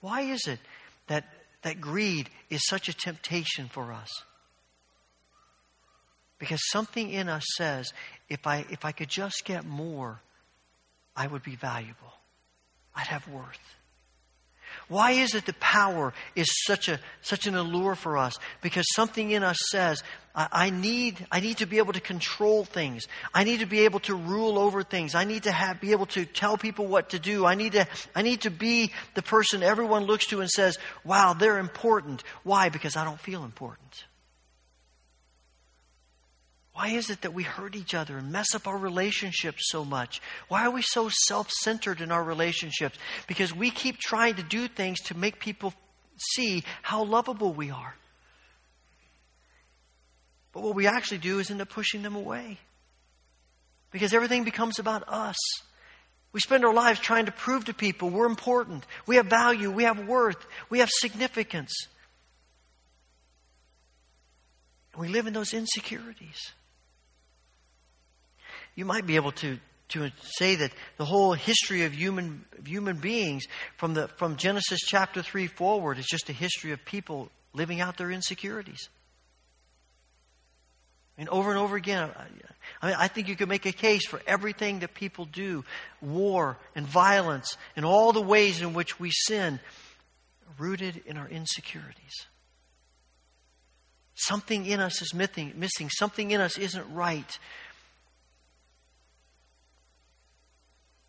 Why 0.00 0.22
is 0.22 0.48
it 0.48 0.58
that, 1.06 1.24
that 1.62 1.80
greed 1.80 2.30
is 2.50 2.66
such 2.66 2.88
a 2.88 2.92
temptation 2.92 3.68
for 3.68 3.92
us? 3.92 4.10
Because 6.40 6.60
something 6.70 7.10
in 7.10 7.28
us 7.28 7.44
says, 7.56 7.92
if 8.28 8.44
I, 8.44 8.66
if 8.70 8.84
I 8.84 8.90
could 8.90 9.08
just 9.08 9.44
get 9.44 9.64
more, 9.64 10.20
I 11.16 11.26
would 11.26 11.42
be 11.42 11.56
valuable. 11.56 12.12
I'd 12.94 13.06
have 13.06 13.26
worth. 13.28 13.58
Why 14.88 15.12
is 15.12 15.34
it 15.34 15.46
that 15.46 15.58
power 15.58 16.12
is 16.34 16.46
such, 16.66 16.88
a, 16.88 17.00
such 17.22 17.46
an 17.46 17.56
allure 17.56 17.94
for 17.94 18.16
us? 18.16 18.38
Because 18.62 18.84
something 18.94 19.30
in 19.30 19.42
us 19.42 19.58
says, 19.70 20.02
I, 20.34 20.48
I, 20.52 20.70
need, 20.70 21.26
I 21.32 21.40
need 21.40 21.58
to 21.58 21.66
be 21.66 21.78
able 21.78 21.92
to 21.94 22.00
control 22.00 22.64
things. 22.64 23.06
I 23.34 23.44
need 23.44 23.60
to 23.60 23.66
be 23.66 23.80
able 23.80 24.00
to 24.00 24.14
rule 24.14 24.58
over 24.58 24.82
things. 24.82 25.14
I 25.14 25.24
need 25.24 25.44
to 25.44 25.52
have, 25.52 25.80
be 25.80 25.92
able 25.92 26.06
to 26.06 26.24
tell 26.24 26.56
people 26.56 26.86
what 26.86 27.10
to 27.10 27.18
do. 27.18 27.44
I 27.46 27.54
need 27.54 27.72
to, 27.72 27.86
I 28.14 28.22
need 28.22 28.42
to 28.42 28.50
be 28.50 28.92
the 29.14 29.22
person 29.22 29.62
everyone 29.62 30.04
looks 30.04 30.26
to 30.28 30.40
and 30.40 30.50
says, 30.50 30.78
wow, 31.04 31.32
they're 31.32 31.58
important. 31.58 32.22
Why? 32.44 32.68
Because 32.68 32.96
I 32.96 33.04
don't 33.04 33.20
feel 33.20 33.44
important. 33.44 34.04
Why 36.76 36.88
is 36.88 37.08
it 37.08 37.22
that 37.22 37.32
we 37.32 37.42
hurt 37.42 37.74
each 37.74 37.94
other 37.94 38.18
and 38.18 38.30
mess 38.30 38.54
up 38.54 38.66
our 38.66 38.76
relationships 38.76 39.70
so 39.70 39.82
much? 39.82 40.20
Why 40.48 40.66
are 40.66 40.70
we 40.70 40.82
so 40.82 41.08
self 41.08 41.50
centered 41.50 42.02
in 42.02 42.12
our 42.12 42.22
relationships? 42.22 42.98
Because 43.26 43.56
we 43.56 43.70
keep 43.70 43.96
trying 43.96 44.34
to 44.34 44.42
do 44.42 44.68
things 44.68 45.00
to 45.04 45.16
make 45.16 45.40
people 45.40 45.72
see 46.34 46.64
how 46.82 47.04
lovable 47.04 47.54
we 47.54 47.70
are. 47.70 47.94
But 50.52 50.64
what 50.64 50.74
we 50.74 50.86
actually 50.86 51.16
do 51.16 51.38
is 51.38 51.50
end 51.50 51.62
up 51.62 51.70
pushing 51.70 52.02
them 52.02 52.14
away. 52.14 52.58
Because 53.90 54.12
everything 54.12 54.44
becomes 54.44 54.78
about 54.78 55.08
us. 55.08 55.36
We 56.34 56.40
spend 56.40 56.62
our 56.62 56.74
lives 56.74 57.00
trying 57.00 57.24
to 57.24 57.32
prove 57.32 57.64
to 57.64 57.72
people 57.72 58.10
we're 58.10 58.26
important, 58.26 58.84
we 59.06 59.16
have 59.16 59.28
value, 59.28 59.70
we 59.70 59.84
have 59.84 60.06
worth, 60.06 60.44
we 60.68 60.80
have 60.80 60.90
significance. 60.90 61.72
We 64.94 65.08
live 65.08 65.26
in 65.26 65.32
those 65.32 65.54
insecurities 65.54 66.52
you 68.76 68.84
might 68.84 69.06
be 69.06 69.16
able 69.16 69.32
to, 69.32 69.58
to 69.88 70.10
say 70.20 70.54
that 70.54 70.70
the 70.98 71.04
whole 71.04 71.32
history 71.32 71.84
of 71.84 71.92
human, 71.92 72.44
of 72.56 72.66
human 72.66 72.98
beings 72.98 73.44
from, 73.76 73.94
the, 73.94 74.06
from 74.06 74.36
Genesis 74.36 74.80
chapter 74.80 75.22
3 75.22 75.48
forward 75.48 75.98
is 75.98 76.06
just 76.06 76.28
a 76.28 76.32
history 76.32 76.70
of 76.70 76.84
people 76.84 77.30
living 77.52 77.80
out 77.80 77.96
their 77.96 78.12
insecurities. 78.12 78.88
Mean, 81.18 81.28
over 81.30 81.48
and 81.50 81.58
over 81.58 81.76
again, 81.76 82.10
I, 82.82 82.86
mean, 82.86 82.96
I 82.98 83.08
think 83.08 83.28
you 83.28 83.36
could 83.36 83.48
make 83.48 83.64
a 83.64 83.72
case 83.72 84.06
for 84.06 84.20
everything 84.26 84.80
that 84.80 84.92
people 84.92 85.24
do 85.24 85.64
war 86.02 86.58
and 86.74 86.86
violence 86.86 87.56
and 87.74 87.86
all 87.86 88.12
the 88.12 88.20
ways 88.20 88.60
in 88.60 88.74
which 88.74 89.00
we 89.00 89.10
sin, 89.10 89.58
rooted 90.58 91.02
in 91.06 91.16
our 91.16 91.28
insecurities. 91.28 92.26
Something 94.14 94.66
in 94.66 94.80
us 94.80 95.00
is 95.00 95.14
missing, 95.14 95.52
missing. 95.56 95.88
Something 95.90 96.32
in 96.32 96.40
us 96.40 96.58
isn't 96.58 96.94
right. 96.94 97.38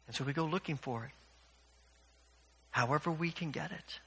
And 0.08 0.16
so 0.16 0.24
we 0.24 0.34
go 0.34 0.46
looking 0.46 0.78
for 0.78 1.04
it, 1.04 1.12
however 2.72 3.12
we 3.12 3.30
can 3.32 3.52
get 3.52 3.72
it. 3.72 4.00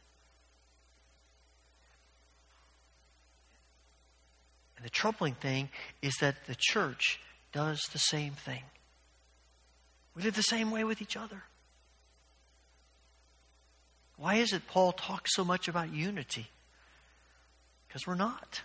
And 4.77 4.85
the 4.85 4.91
troubling 4.91 5.35
thing 5.35 5.69
is 6.01 6.15
that 6.23 6.47
the 6.47 6.57
church 6.59 7.21
does 7.53 7.81
the 7.93 7.99
same 7.99 8.33
thing. 8.33 8.63
We 10.15 10.23
live 10.23 10.35
the 10.35 10.43
same 10.43 10.71
way 10.71 10.85
with 10.85 11.03
each 11.03 11.19
other. 11.19 11.43
Why 14.17 14.37
is 14.37 14.53
it 14.53 14.67
Paul 14.67 14.93
talks 14.93 15.35
so 15.35 15.45
much 15.45 15.69
about 15.69 15.93
unity? 15.93 16.49
Because 17.87 18.07
we're 18.07 18.15
not. 18.15 18.63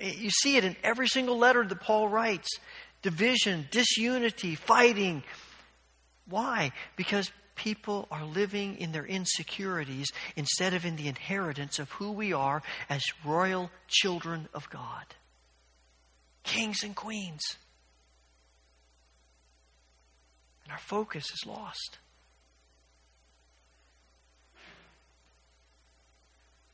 You 0.00 0.30
see 0.30 0.56
it 0.56 0.64
in 0.64 0.76
every 0.84 1.08
single 1.08 1.36
letter 1.36 1.64
that 1.64 1.80
Paul 1.80 2.08
writes 2.08 2.48
division, 3.02 3.66
disunity, 3.70 4.54
fighting. 4.54 5.22
Why? 6.28 6.72
Because 6.96 7.30
people 7.54 8.08
are 8.10 8.24
living 8.24 8.76
in 8.78 8.92
their 8.92 9.04
insecurities 9.04 10.10
instead 10.36 10.72
of 10.74 10.84
in 10.84 10.96
the 10.96 11.08
inheritance 11.08 11.78
of 11.78 11.90
who 11.92 12.12
we 12.12 12.32
are 12.32 12.62
as 12.88 13.02
royal 13.24 13.70
children 13.88 14.48
of 14.54 14.68
God, 14.70 15.04
kings 16.42 16.82
and 16.82 16.96
queens. 16.96 17.56
And 20.64 20.72
our 20.72 20.78
focus 20.78 21.24
is 21.32 21.46
lost. 21.46 21.98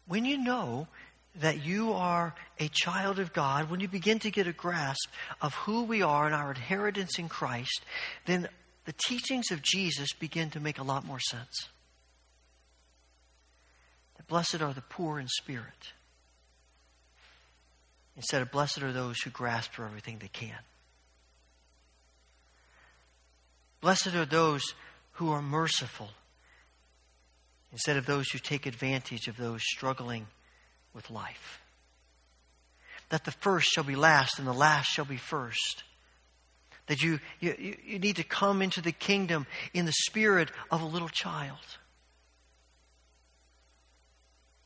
When 0.07 0.25
you 0.25 0.39
know 0.39 0.87
that 1.41 1.65
you 1.65 1.93
are 1.93 2.35
a 2.59 2.69
child 2.69 3.19
of 3.19 3.33
God, 3.33 3.71
when 3.71 3.81
you 3.81 3.89
begin 3.89 4.19
to 4.21 4.31
get 4.31 4.47
a 4.47 4.53
grasp 4.53 5.09
of 5.41 5.55
who 5.55 5.85
we 5.85 6.03
are 6.03 6.27
and 6.27 6.35
our 6.35 6.51
inheritance 6.51 7.19
in 7.19 7.29
Christ, 7.29 7.85
then 8.25 8.49
the 8.85 8.95
teachings 9.07 9.51
of 9.51 9.63
Jesus 9.63 10.13
begin 10.19 10.51
to 10.51 10.61
make 10.61 10.79
a 10.79 10.83
lot 10.83 11.05
more 11.05 11.21
sense. 11.21 11.69
That 14.17 14.27
blessed 14.27 14.63
are 14.63 14.73
the 14.73 14.83
poor 14.83 15.19
in 15.19 15.29
spirit, 15.29 15.93
instead 18.17 18.41
of 18.41 18.51
blessed 18.51 18.83
are 18.83 18.93
those 18.93 19.21
who 19.21 19.31
grasp 19.31 19.73
for 19.73 19.85
everything 19.85 20.19
they 20.19 20.29
can. 20.29 20.59
Blessed 23.81 24.15
are 24.15 24.25
those 24.25 24.63
who 25.13 25.31
are 25.31 25.43
merciful, 25.43 26.11
instead 27.73 27.97
of 27.97 28.07
those 28.07 28.31
who 28.31 28.39
take 28.39 28.65
advantage 28.65 29.29
of 29.29 29.37
those 29.37 29.61
struggling 29.63 30.27
with 30.97 31.11
life. 31.11 31.61
That 33.11 33.25
the 33.25 33.31
first 33.31 33.69
shall 33.69 33.85
be 33.85 33.95
last 33.95 34.39
and 34.41 34.49
the 34.49 34.53
last 34.53 34.87
shall 34.87 35.05
be 35.05 35.19
first. 35.19 35.85
That 36.87 37.03
you, 37.03 37.21
you, 37.39 37.77
you 37.85 37.99
need 38.01 38.17
to 38.17 38.25
come 38.25 38.63
into 38.63 38.81
the 38.81 38.93
kingdom 38.93 39.47
in 39.75 39.85
the 39.85 39.93
spirit 39.93 40.51
of 40.71 40.83
a 40.83 40.87
little 40.87 41.09
child. 41.09 41.59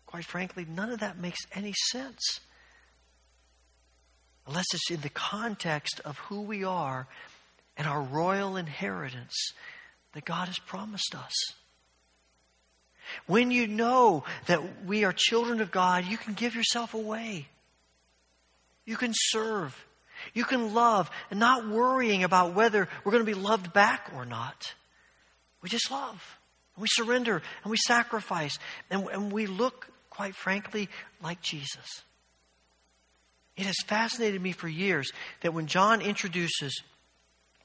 Quite 0.07 0.25
frankly, 0.25 0.67
none 0.69 0.91
of 0.91 1.01
that 1.01 1.19
makes 1.19 1.41
any 1.55 1.75
sense 1.91 2.41
unless 4.47 4.67
it's 4.73 4.91
in 4.91 5.01
the 5.01 5.11
context 5.11 6.01
of 6.05 6.19
who 6.19 6.43
we 6.43 6.65
are 6.65 7.07
and 7.77 7.87
our 7.87 8.03
royal 8.03 8.57
inheritance 8.57 9.53
that 10.13 10.25
God 10.25 10.49
has 10.49 10.59
promised 10.59 11.15
us. 11.15 11.33
When 13.27 13.51
you 13.51 13.67
know 13.67 14.25
that 14.47 14.85
we 14.87 15.05
are 15.05 15.13
children 15.15 15.61
of 15.61 15.71
God, 15.71 16.05
you 16.07 16.19
can 16.19 16.35
give 16.35 16.55
yourself 16.55 16.95
away. 16.95 17.49
You 18.85 18.97
can 18.97 19.13
serve. 19.15 19.77
You 20.35 20.45
can 20.45 20.75
love 20.75 21.11
and 21.31 21.41
not 21.41 21.69
worrying 21.69 22.25
about 22.25 22.55
whether 22.55 22.89
we're 23.05 23.13
going 23.13 23.25
to 23.25 23.33
be 23.33 23.39
loved 23.39 23.73
back 23.73 24.11
or 24.15 24.25
not. 24.25 24.75
We 25.63 25.69
just 25.69 25.91
love. 25.91 26.23
We 26.77 26.89
surrender 26.91 27.43
and 27.63 27.71
we 27.71 27.77
sacrifice. 27.77 28.59
And, 28.91 29.07
and 29.09 29.33
we 29.33 29.47
look, 29.47 29.89
quite 30.09 30.35
frankly, 30.35 30.89
like 31.23 31.41
Jesus. 31.41 32.03
It 33.57 33.67
has 33.67 33.77
fascinated 33.87 34.41
me 34.41 34.53
for 34.53 34.69
years 34.69 35.11
that 35.43 35.53
when 35.53 35.67
John 35.67 36.01
introduces 36.01 36.83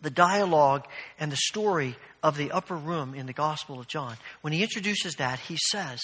the 0.01 0.09
dialogue 0.09 0.85
and 1.19 1.31
the 1.31 1.37
story 1.37 1.95
of 2.25 2.37
the 2.37 2.51
upper 2.51 2.75
room 2.75 3.13
in 3.13 3.27
the 3.27 3.33
Gospel 3.33 3.79
of 3.79 3.87
John, 3.87 4.17
when 4.41 4.51
he 4.51 4.63
introduces 4.63 5.13
that, 5.17 5.39
he 5.39 5.57
says, 5.69 6.01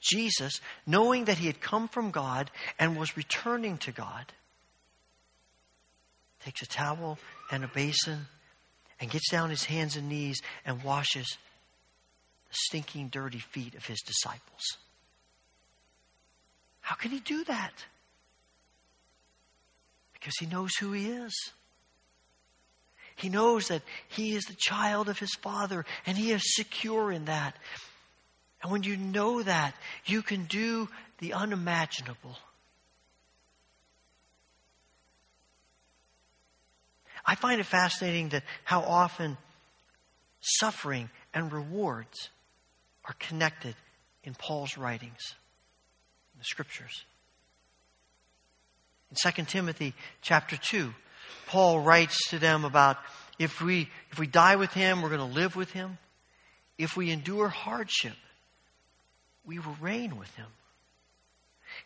Jesus, 0.00 0.62
knowing 0.86 1.26
that 1.26 1.36
he 1.36 1.46
had 1.46 1.60
come 1.60 1.88
from 1.88 2.10
God 2.10 2.50
and 2.78 2.96
was 2.96 3.18
returning 3.18 3.76
to 3.78 3.92
God, 3.92 4.32
takes 6.42 6.62
a 6.62 6.66
towel 6.66 7.18
and 7.52 7.64
a 7.64 7.68
basin 7.68 8.28
and 8.98 9.10
gets 9.10 9.30
down 9.30 9.50
his 9.50 9.64
hands 9.64 9.94
and 9.94 10.08
knees 10.08 10.40
and 10.64 10.82
washes 10.82 11.36
the 12.48 12.54
stinking, 12.54 13.08
dirty 13.08 13.40
feet 13.40 13.74
of 13.74 13.84
his 13.84 14.00
disciples. 14.00 14.78
How 16.80 16.94
can 16.94 17.10
he 17.10 17.20
do 17.20 17.44
that? 17.44 17.74
Because 20.14 20.32
he 20.40 20.46
knows 20.46 20.74
who 20.80 20.92
he 20.92 21.10
is. 21.10 21.34
He 23.18 23.28
knows 23.28 23.66
that 23.68 23.82
he 24.06 24.36
is 24.36 24.44
the 24.44 24.54
child 24.56 25.08
of 25.08 25.18
his 25.18 25.34
father 25.42 25.84
and 26.06 26.16
he 26.16 26.30
is 26.30 26.54
secure 26.54 27.10
in 27.10 27.24
that. 27.24 27.56
And 28.62 28.70
when 28.70 28.84
you 28.84 28.96
know 28.96 29.42
that, 29.42 29.74
you 30.06 30.22
can 30.22 30.44
do 30.44 30.88
the 31.18 31.32
unimaginable. 31.32 32.38
I 37.26 37.34
find 37.34 37.60
it 37.60 37.66
fascinating 37.66 38.28
that 38.30 38.44
how 38.62 38.82
often 38.82 39.36
suffering 40.40 41.10
and 41.34 41.52
rewards 41.52 42.30
are 43.04 43.14
connected 43.18 43.74
in 44.22 44.34
Paul's 44.34 44.78
writings, 44.78 45.34
in 46.34 46.38
the 46.38 46.44
scriptures. 46.44 47.04
In 49.10 49.32
2 49.32 49.44
Timothy 49.44 49.94
chapter 50.22 50.56
2, 50.56 50.94
Paul 51.48 51.80
writes 51.80 52.28
to 52.28 52.38
them 52.38 52.64
about 52.64 52.98
if 53.38 53.60
we, 53.60 53.88
if 54.10 54.18
we 54.18 54.26
die 54.26 54.56
with 54.56 54.72
him, 54.72 55.00
we're 55.00 55.08
going 55.08 55.20
to 55.20 55.34
live 55.34 55.56
with 55.56 55.72
him. 55.72 55.96
If 56.76 56.96
we 56.96 57.10
endure 57.10 57.48
hardship, 57.48 58.12
we 59.46 59.58
will 59.58 59.76
reign 59.80 60.16
with 60.18 60.32
him. 60.36 60.46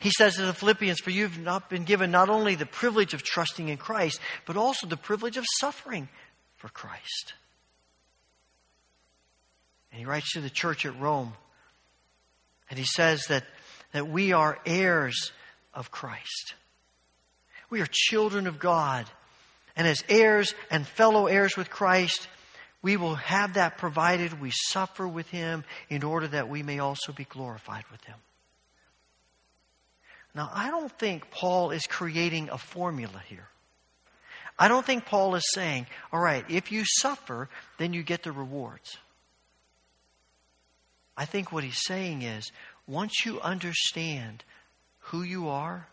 He 0.00 0.10
says 0.10 0.34
to 0.34 0.42
the 0.42 0.52
Philippians, 0.52 0.98
For 0.98 1.10
you've 1.10 1.38
not 1.38 1.70
been 1.70 1.84
given 1.84 2.10
not 2.10 2.28
only 2.28 2.56
the 2.56 2.66
privilege 2.66 3.14
of 3.14 3.22
trusting 3.22 3.68
in 3.68 3.76
Christ, 3.76 4.20
but 4.46 4.56
also 4.56 4.86
the 4.86 4.96
privilege 4.96 5.36
of 5.36 5.44
suffering 5.60 6.08
for 6.56 6.68
Christ. 6.68 7.34
And 9.92 10.00
he 10.00 10.06
writes 10.06 10.32
to 10.32 10.40
the 10.40 10.50
church 10.50 10.84
at 10.86 10.98
Rome, 10.98 11.34
and 12.68 12.78
he 12.78 12.84
says 12.84 13.26
that, 13.28 13.44
that 13.92 14.08
we 14.08 14.32
are 14.32 14.58
heirs 14.66 15.30
of 15.72 15.92
Christ. 15.92 16.54
We 17.70 17.80
are 17.80 17.88
children 17.88 18.46
of 18.46 18.58
God. 18.58 19.06
And 19.76 19.86
as 19.86 20.04
heirs 20.08 20.54
and 20.70 20.86
fellow 20.86 21.26
heirs 21.26 21.56
with 21.56 21.70
Christ, 21.70 22.28
we 22.82 22.96
will 22.96 23.14
have 23.14 23.54
that 23.54 23.78
provided 23.78 24.40
we 24.40 24.50
suffer 24.52 25.06
with 25.06 25.28
him 25.28 25.64
in 25.88 26.02
order 26.02 26.28
that 26.28 26.48
we 26.48 26.62
may 26.62 26.78
also 26.78 27.12
be 27.12 27.24
glorified 27.24 27.84
with 27.90 28.02
him. 28.04 28.16
Now, 30.34 30.50
I 30.52 30.70
don't 30.70 30.92
think 30.98 31.30
Paul 31.30 31.70
is 31.70 31.86
creating 31.86 32.48
a 32.50 32.58
formula 32.58 33.22
here. 33.28 33.48
I 34.58 34.68
don't 34.68 34.84
think 34.84 35.06
Paul 35.06 35.34
is 35.34 35.44
saying, 35.54 35.86
all 36.12 36.20
right, 36.20 36.44
if 36.48 36.72
you 36.72 36.84
suffer, 36.84 37.48
then 37.78 37.92
you 37.92 38.02
get 38.02 38.22
the 38.22 38.32
rewards. 38.32 38.96
I 41.16 41.24
think 41.24 41.52
what 41.52 41.64
he's 41.64 41.84
saying 41.84 42.22
is, 42.22 42.50
once 42.86 43.24
you 43.24 43.40
understand 43.40 44.44
who 45.06 45.22
you 45.22 45.48
are 45.48 45.86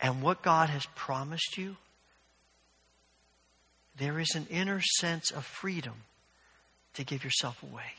and 0.00 0.22
what 0.22 0.42
God 0.42 0.70
has 0.70 0.86
promised 0.94 1.58
you, 1.58 1.76
there 3.96 4.18
is 4.18 4.34
an 4.34 4.46
inner 4.50 4.80
sense 4.80 5.30
of 5.30 5.44
freedom 5.44 5.94
to 6.94 7.04
give 7.04 7.24
yourself 7.24 7.62
away. 7.62 7.92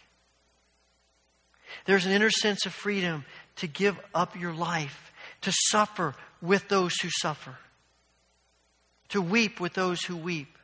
There's 1.86 2.06
an 2.06 2.12
inner 2.12 2.30
sense 2.30 2.66
of 2.66 2.74
freedom 2.74 3.26
to 3.58 3.68
give 3.68 3.98
up 4.14 4.40
your 4.40 4.54
life 4.54 5.12
to 5.42 5.52
suffer 5.52 6.16
with 6.42 6.68
those 6.68 6.94
who 7.02 7.10
suffer, 7.10 7.56
to 9.10 9.22
weep 9.22 9.60
with 9.60 9.74
those 9.74 10.02
who 10.04 10.16
weep, 10.16 10.58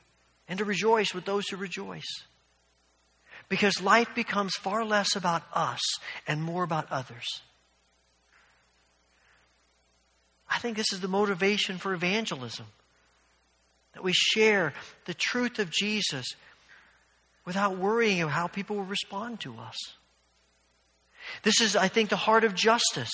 and 0.47 0.57
to 0.59 0.65
rejoice 0.65 1.13
with 1.13 1.25
those 1.25 1.47
who 1.47 1.57
rejoice. 1.57 2.23
Because 3.49 3.81
life 3.81 4.13
becomes 4.15 4.53
far 4.55 4.85
less 4.85 5.15
about 5.15 5.43
us 5.53 5.81
and 6.27 6.41
more 6.41 6.63
about 6.63 6.91
others. 6.91 7.25
I 10.49 10.59
think 10.59 10.77
this 10.77 10.93
is 10.93 10.99
the 10.99 11.07
motivation 11.07 11.77
for 11.77 11.93
evangelism 11.93 12.65
that 13.93 14.03
we 14.03 14.13
share 14.13 14.73
the 15.05 15.13
truth 15.13 15.59
of 15.59 15.69
Jesus 15.69 16.25
without 17.45 17.77
worrying 17.77 18.21
of 18.21 18.29
how 18.29 18.47
people 18.47 18.77
will 18.77 18.85
respond 18.85 19.39
to 19.41 19.57
us. 19.57 19.77
This 21.43 21.61
is, 21.61 21.75
I 21.75 21.87
think, 21.87 22.09
the 22.09 22.15
heart 22.15 22.43
of 22.43 22.55
justice 22.55 23.11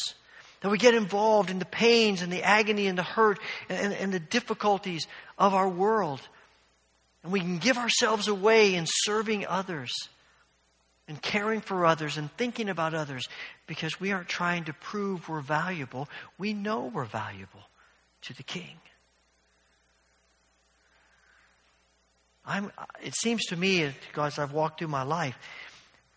that 0.61 0.69
we 0.69 0.77
get 0.77 0.93
involved 0.93 1.49
in 1.49 1.59
the 1.59 1.65
pains 1.65 2.21
and 2.21 2.31
the 2.31 2.43
agony 2.43 2.87
and 2.87 2.97
the 2.97 3.03
hurt 3.03 3.39
and, 3.69 3.93
and 3.93 4.13
the 4.13 4.19
difficulties 4.19 5.07
of 5.37 5.53
our 5.53 5.69
world. 5.69 6.21
And 7.23 7.31
we 7.31 7.39
can 7.39 7.57
give 7.57 7.77
ourselves 7.77 8.27
away 8.27 8.75
in 8.75 8.85
serving 8.87 9.45
others 9.45 9.91
and 11.07 11.21
caring 11.21 11.61
for 11.61 11.85
others 11.85 12.17
and 12.17 12.31
thinking 12.37 12.69
about 12.69 12.93
others 12.93 13.27
because 13.65 13.99
we 13.99 14.11
aren't 14.11 14.27
trying 14.27 14.65
to 14.65 14.73
prove 14.73 15.29
we're 15.29 15.41
valuable. 15.41 16.09
We 16.37 16.53
know 16.53 16.91
we're 16.93 17.05
valuable 17.05 17.61
to 18.23 18.33
the 18.33 18.43
King. 18.43 18.79
I'm, 22.47 22.71
it 23.03 23.13
seems 23.13 23.45
to 23.47 23.57
me, 23.57 23.83
as 23.83 24.39
I've 24.39 24.53
walked 24.53 24.79
through 24.79 24.87
my 24.87 25.03
life, 25.03 25.37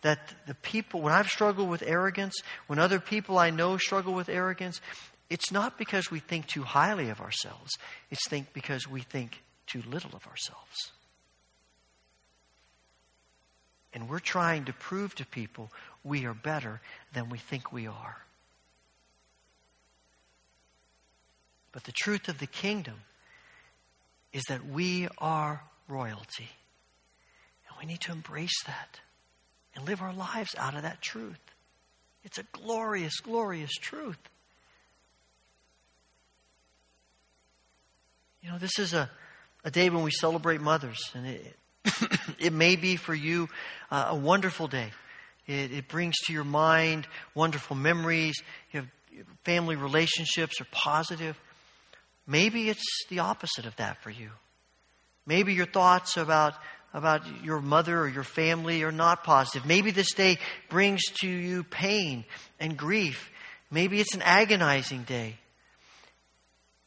that 0.03 0.21
the 0.47 0.55
people, 0.55 1.03
when 1.03 1.13
I've 1.13 1.29
struggled 1.29 1.69
with 1.69 1.83
arrogance, 1.83 2.35
when 2.69 2.79
other 2.79 3.01
people 3.01 3.39
I 3.39 3.51
know 3.51 3.77
struggle 3.77 4.15
with 4.15 4.29
arrogance, 4.29 4.81
it's 5.29 5.53
not 5.53 5.77
because 5.77 6.11
we 6.11 6.21
think 6.21 6.47
too 6.47 6.63
highly 6.63 7.11
of 7.11 7.21
ourselves. 7.21 7.73
It's 8.11 8.27
think 8.29 8.53
because 8.53 8.89
we 8.89 9.03
think 9.03 9.43
too 9.67 9.83
little 9.83 10.11
of 10.15 10.27
ourselves. 10.27 10.93
And 13.93 14.09
we're 14.09 14.21
trying 14.21 14.67
to 14.67 14.73
prove 14.73 15.15
to 15.17 15.27
people 15.27 15.71
we 16.05 16.25
are 16.25 16.35
better 16.35 16.81
than 17.13 17.29
we 17.29 17.39
think 17.39 17.73
we 17.73 17.89
are. 17.89 18.17
But 21.73 21.85
the 21.85 21.93
truth 21.93 22.29
of 22.29 22.39
the 22.39 22.47
kingdom 22.47 22.95
is 24.33 24.43
that 24.49 24.67
we 24.67 25.09
are 25.19 25.63
royalty. 25.91 26.49
And 27.69 27.77
we 27.81 27.87
need 27.87 28.01
to 28.03 28.13
embrace 28.13 28.63
that 28.67 29.01
and 29.75 29.87
live 29.87 30.03
our 30.03 30.13
lives 30.13 30.55
out 30.59 30.75
of 30.75 30.83
that 30.83 31.01
truth. 31.01 31.41
It's 32.25 32.39
a 32.39 32.45
glorious, 32.53 33.21
glorious 33.21 33.73
truth. 33.73 34.19
You 38.43 38.51
know, 38.51 38.59
this 38.59 38.79
is 38.79 38.95
a, 38.95 39.11
a 39.65 39.71
day 39.71 39.91
when 39.91 40.03
we 40.03 40.11
celebrate 40.11 40.61
mothers, 40.61 40.99
and 41.15 41.27
it, 41.27 41.57
it 42.39 42.53
may 42.53 42.77
be 42.77 42.97
for 42.97 43.15
you 43.15 43.49
uh, 43.91 44.09
a 44.11 44.15
wonderful 44.15 44.67
day. 44.67 44.91
It, 45.47 45.73
it, 45.73 45.89
brings 45.89 46.15
to 46.27 46.33
your 46.33 46.45
mind 46.45 47.07
wonderful 47.35 47.77
memories. 47.77 48.41
You 48.73 48.81
have 48.81 49.27
family 49.45 49.77
relationships 49.77 50.61
are 50.61 50.67
positive. 50.71 51.39
Maybe 52.27 52.69
it's 52.69 52.85
the 53.09 53.19
opposite 53.19 53.67
of 53.67 53.77
that 53.77 54.03
for 54.03 54.11
you. 54.11 54.31
Maybe 55.31 55.55
your 55.55 55.67
thoughts 55.67 56.17
about 56.17 56.55
about 56.93 57.23
your 57.45 57.61
mother 57.61 58.01
or 58.01 58.09
your 58.09 58.25
family 58.25 58.83
are 58.83 58.91
not 58.91 59.23
positive. 59.23 59.65
Maybe 59.65 59.93
this 59.93 60.13
day 60.13 60.39
brings 60.69 61.03
to 61.21 61.29
you 61.29 61.63
pain 61.63 62.25
and 62.59 62.77
grief. 62.77 63.31
Maybe 63.71 64.01
it's 64.01 64.13
an 64.13 64.23
agonizing 64.23 65.05
day. 65.05 65.37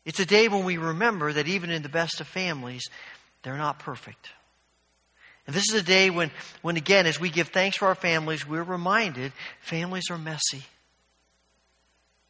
It's 0.04 0.20
a 0.20 0.26
day 0.26 0.50
when 0.50 0.66
we 0.66 0.76
remember 0.76 1.32
that 1.32 1.48
even 1.48 1.70
in 1.70 1.84
the 1.84 1.88
best 1.88 2.20
of 2.20 2.28
families, 2.28 2.84
they're 3.44 3.56
not 3.56 3.80
perfect. 3.80 4.28
And 5.48 5.56
this 5.56 5.70
is 5.70 5.76
a 5.76 5.86
day 5.86 6.10
when, 6.10 6.30
when 6.62 6.76
again, 6.76 7.06
as 7.06 7.22
we 7.22 7.30
give 7.30 7.48
thanks 7.48 7.78
for 7.78 7.88
our 7.88 7.96
families, 7.96 8.46
we're 8.46 8.62
reminded 8.62 9.32
families 9.62 10.10
are 10.12 10.18
messy. 10.18 10.64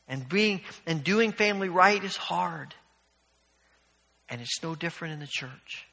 And 0.07 0.29
being 0.29 0.61
and 0.85 1.03
doing 1.03 1.31
family 1.31 1.69
right 1.69 2.03
is 2.03 2.15
hard. 2.15 2.75
And 4.29 4.41
it's 4.41 4.61
no 4.61 4.75
different 4.75 5.15
in 5.15 5.19
the 5.19 5.27
church. 5.27 5.87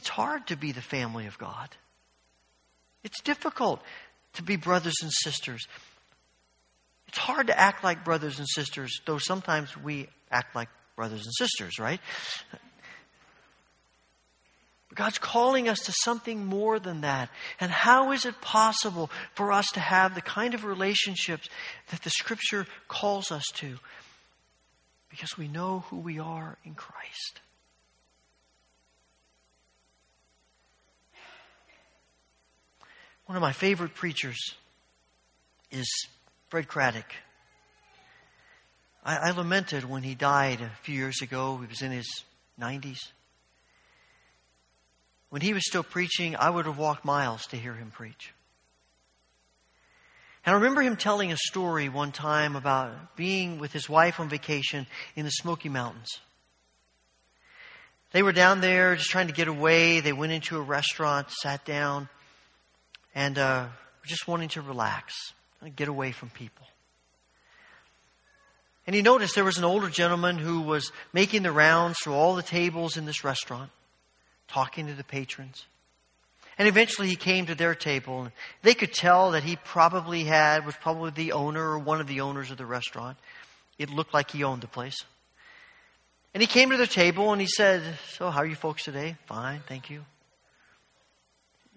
It's 0.00 0.08
hard 0.08 0.46
to 0.46 0.56
be 0.56 0.72
the 0.72 0.80
family 0.80 1.26
of 1.26 1.36
God. 1.36 1.68
It's 3.04 3.20
difficult 3.20 3.82
to 4.32 4.42
be 4.42 4.56
brothers 4.56 4.94
and 5.02 5.12
sisters. 5.12 5.66
It's 7.06 7.18
hard 7.18 7.48
to 7.48 7.58
act 7.58 7.84
like 7.84 8.02
brothers 8.02 8.38
and 8.38 8.48
sisters, 8.48 8.98
though 9.04 9.18
sometimes 9.18 9.76
we 9.76 10.08
act 10.30 10.56
like 10.56 10.70
brothers 10.96 11.26
and 11.26 11.34
sisters, 11.34 11.78
right? 11.78 12.00
But 14.88 14.96
God's 14.96 15.18
calling 15.18 15.68
us 15.68 15.80
to 15.80 15.92
something 16.02 16.46
more 16.46 16.78
than 16.78 17.02
that. 17.02 17.28
And 17.60 17.70
how 17.70 18.12
is 18.12 18.24
it 18.24 18.40
possible 18.40 19.10
for 19.34 19.52
us 19.52 19.66
to 19.72 19.80
have 19.80 20.14
the 20.14 20.22
kind 20.22 20.54
of 20.54 20.64
relationships 20.64 21.46
that 21.90 22.00
the 22.04 22.10
Scripture 22.10 22.66
calls 22.88 23.30
us 23.30 23.44
to? 23.56 23.78
Because 25.10 25.36
we 25.36 25.46
know 25.46 25.84
who 25.90 25.98
we 25.98 26.18
are 26.18 26.56
in 26.64 26.72
Christ. 26.72 27.40
One 33.30 33.36
of 33.36 33.42
my 33.42 33.52
favorite 33.52 33.94
preachers 33.94 34.56
is 35.70 35.86
Fred 36.48 36.66
Craddock. 36.66 37.14
I, 39.04 39.28
I 39.28 39.30
lamented 39.30 39.88
when 39.88 40.02
he 40.02 40.16
died 40.16 40.60
a 40.60 40.72
few 40.82 40.96
years 40.96 41.22
ago. 41.22 41.56
He 41.58 41.68
was 41.68 41.80
in 41.80 41.92
his 41.92 42.24
90s. 42.60 42.98
When 45.28 45.42
he 45.42 45.52
was 45.52 45.64
still 45.64 45.84
preaching, 45.84 46.34
I 46.34 46.50
would 46.50 46.66
have 46.66 46.76
walked 46.76 47.04
miles 47.04 47.46
to 47.50 47.56
hear 47.56 47.72
him 47.72 47.92
preach. 47.92 48.34
And 50.44 50.52
I 50.52 50.58
remember 50.58 50.82
him 50.82 50.96
telling 50.96 51.30
a 51.30 51.36
story 51.36 51.88
one 51.88 52.10
time 52.10 52.56
about 52.56 53.14
being 53.14 53.60
with 53.60 53.72
his 53.72 53.88
wife 53.88 54.18
on 54.18 54.28
vacation 54.28 54.88
in 55.14 55.24
the 55.24 55.30
Smoky 55.30 55.68
Mountains. 55.68 56.18
They 58.10 58.24
were 58.24 58.32
down 58.32 58.60
there 58.60 58.96
just 58.96 59.10
trying 59.10 59.28
to 59.28 59.32
get 59.32 59.46
away. 59.46 60.00
They 60.00 60.12
went 60.12 60.32
into 60.32 60.56
a 60.56 60.62
restaurant, 60.62 61.30
sat 61.30 61.64
down, 61.64 62.08
and 63.14 63.38
uh, 63.38 63.66
just 64.06 64.28
wanting 64.28 64.48
to 64.50 64.60
relax 64.60 65.14
and 65.60 65.74
get 65.74 65.88
away 65.88 66.12
from 66.12 66.30
people. 66.30 66.66
And 68.86 68.96
he 68.96 69.02
noticed 69.02 69.34
there 69.34 69.44
was 69.44 69.58
an 69.58 69.64
older 69.64 69.88
gentleman 69.88 70.38
who 70.38 70.62
was 70.62 70.90
making 71.12 71.42
the 71.42 71.52
rounds 71.52 71.98
through 72.02 72.14
all 72.14 72.34
the 72.34 72.42
tables 72.42 72.96
in 72.96 73.04
this 73.04 73.24
restaurant 73.24 73.70
talking 74.48 74.88
to 74.88 74.94
the 74.94 75.04
patrons. 75.04 75.66
And 76.58 76.66
eventually 76.66 77.08
he 77.08 77.16
came 77.16 77.46
to 77.46 77.54
their 77.54 77.74
table 77.74 78.22
and 78.22 78.32
they 78.62 78.74
could 78.74 78.92
tell 78.92 79.30
that 79.30 79.44
he 79.44 79.56
probably 79.56 80.24
had, 80.24 80.66
was 80.66 80.74
probably 80.76 81.10
the 81.10 81.32
owner 81.32 81.62
or 81.62 81.78
one 81.78 82.00
of 82.00 82.06
the 82.06 82.20
owners 82.20 82.50
of 82.50 82.58
the 82.58 82.66
restaurant. 82.66 83.16
It 83.78 83.90
looked 83.90 84.12
like 84.12 84.30
he 84.30 84.44
owned 84.44 84.62
the 84.62 84.66
place. 84.66 84.96
And 86.34 86.40
he 86.42 86.46
came 86.46 86.70
to 86.70 86.76
their 86.76 86.86
table 86.86 87.32
and 87.32 87.40
he 87.40 87.46
said, 87.46 87.82
So, 88.10 88.30
how 88.30 88.40
are 88.40 88.46
you 88.46 88.54
folks 88.54 88.84
today? 88.84 89.16
Fine, 89.26 89.62
thank 89.66 89.88
you. 89.88 90.04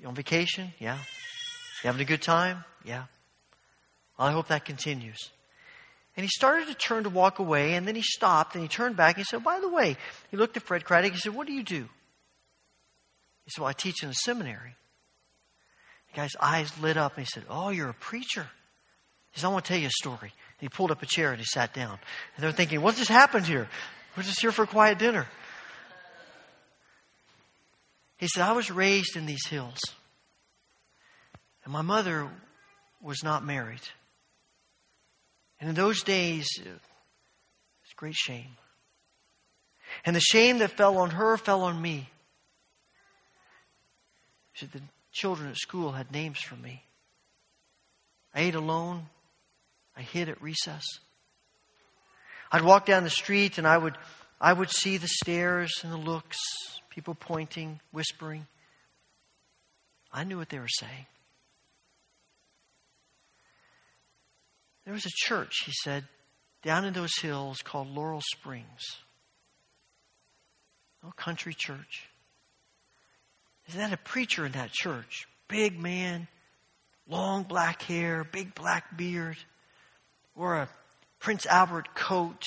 You 0.03 0.09
on 0.09 0.15
vacation? 0.15 0.73
Yeah. 0.79 0.95
You 0.95 1.87
having 1.87 2.01
a 2.01 2.05
good 2.05 2.21
time? 2.21 2.65
Yeah. 2.83 3.05
I 4.19 4.33
hope 4.33 4.49
that 4.49 4.65
continues. 4.65 5.31
And 6.17 6.25
he 6.25 6.27
started 6.27 6.67
to 6.67 6.75
turn 6.75 7.05
to 7.05 7.09
walk 7.09 7.39
away, 7.39 7.75
and 7.75 7.87
then 7.87 7.95
he 7.95 8.01
stopped 8.01 8.53
and 8.53 8.61
he 8.61 8.67
turned 8.67 8.97
back 8.97 9.15
and 9.15 9.21
he 9.21 9.23
said, 9.23 9.43
By 9.43 9.61
the 9.61 9.69
way, 9.69 9.95
he 10.29 10.37
looked 10.37 10.57
at 10.57 10.63
Fred 10.63 10.83
Craddock. 10.83 11.11
And 11.11 11.15
he 11.15 11.21
said, 11.21 11.33
What 11.33 11.47
do 11.47 11.53
you 11.53 11.63
do? 11.63 11.87
He 13.45 13.51
said, 13.51 13.61
Well, 13.61 13.69
I 13.69 13.73
teach 13.73 14.03
in 14.03 14.09
a 14.09 14.13
seminary. 14.13 14.75
The 16.11 16.17
guy's 16.17 16.35
eyes 16.39 16.77
lit 16.79 16.97
up 16.97 17.15
and 17.15 17.25
he 17.25 17.31
said, 17.33 17.45
Oh, 17.49 17.69
you're 17.69 17.89
a 17.89 17.93
preacher. 17.95 18.45
He 19.31 19.39
said, 19.39 19.47
I 19.47 19.51
want 19.51 19.63
to 19.65 19.69
tell 19.69 19.81
you 19.81 19.87
a 19.87 19.91
story. 19.91 20.33
And 20.59 20.59
he 20.59 20.67
pulled 20.67 20.91
up 20.91 21.01
a 21.01 21.05
chair 21.07 21.31
and 21.31 21.39
he 21.39 21.45
sat 21.45 21.73
down. 21.73 21.97
And 22.35 22.43
they're 22.43 22.51
thinking, 22.51 22.81
What 22.81 22.97
just 22.97 23.09
happened 23.09 23.47
here? 23.47 23.69
We're 24.17 24.23
just 24.23 24.41
here 24.41 24.51
for 24.51 24.63
a 24.63 24.67
quiet 24.67 24.99
dinner. 24.99 25.27
He 28.23 28.29
said, 28.29 28.43
I 28.43 28.53
was 28.53 28.71
raised 28.71 29.17
in 29.17 29.25
these 29.25 29.45
hills. 29.47 29.81
And 31.65 31.73
my 31.73 31.81
mother 31.81 32.29
was 33.01 33.21
not 33.21 33.43
married. 33.43 33.81
And 35.59 35.67
in 35.67 35.75
those 35.75 36.03
days, 36.03 36.47
it 36.57 36.69
was 36.69 37.93
great 37.97 38.15
shame. 38.15 38.55
And 40.05 40.15
the 40.15 40.21
shame 40.21 40.59
that 40.59 40.71
fell 40.71 40.99
on 40.99 41.09
her 41.09 41.35
fell 41.35 41.63
on 41.63 41.81
me. 41.81 42.09
She 44.53 44.67
said, 44.67 44.71
The 44.71 44.81
children 45.11 45.49
at 45.49 45.57
school 45.57 45.91
had 45.91 46.09
names 46.09 46.39
for 46.39 46.55
me. 46.55 46.81
I 48.33 48.39
ate 48.43 48.55
alone. 48.55 49.07
I 49.97 50.01
hid 50.01 50.29
at 50.29 50.41
recess. 50.41 50.85
I'd 52.53 52.63
walk 52.63 52.85
down 52.85 53.03
the 53.03 53.09
street 53.09 53.57
and 53.57 53.67
I 53.67 53.77
would, 53.77 53.97
I 54.39 54.53
would 54.53 54.69
see 54.69 54.95
the 54.95 55.09
stares 55.09 55.81
and 55.83 55.91
the 55.91 55.97
looks, 55.97 56.37
people 56.93 57.15
pointing, 57.15 57.79
whispering. 57.91 58.45
I 60.11 60.23
knew 60.23 60.37
what 60.37 60.49
they 60.49 60.59
were 60.59 60.67
saying. 60.67 61.07
There 64.85 64.93
was 64.93 65.05
a 65.05 65.27
church, 65.27 65.63
he 65.65 65.71
said, 65.83 66.03
down 66.61 66.85
in 66.85 66.93
those 66.93 67.17
hills 67.19 67.61
called 67.63 67.87
Laurel 67.87 68.21
Springs. 68.35 68.81
A 71.07 71.11
country 71.13 71.55
church. 71.57 72.07
Is 73.67 73.75
that 73.75 73.91
a 73.91 73.97
preacher 73.97 74.45
in 74.45 74.51
that 74.51 74.71
church? 74.71 75.27
Big 75.47 75.79
man, 75.79 76.27
long 77.07 77.43
black 77.43 77.81
hair, 77.81 78.23
big 78.23 78.53
black 78.53 78.95
beard, 78.95 79.37
wore 80.35 80.55
a 80.55 80.69
Prince 81.19 81.45
Albert 81.45 81.95
coat, 81.95 82.45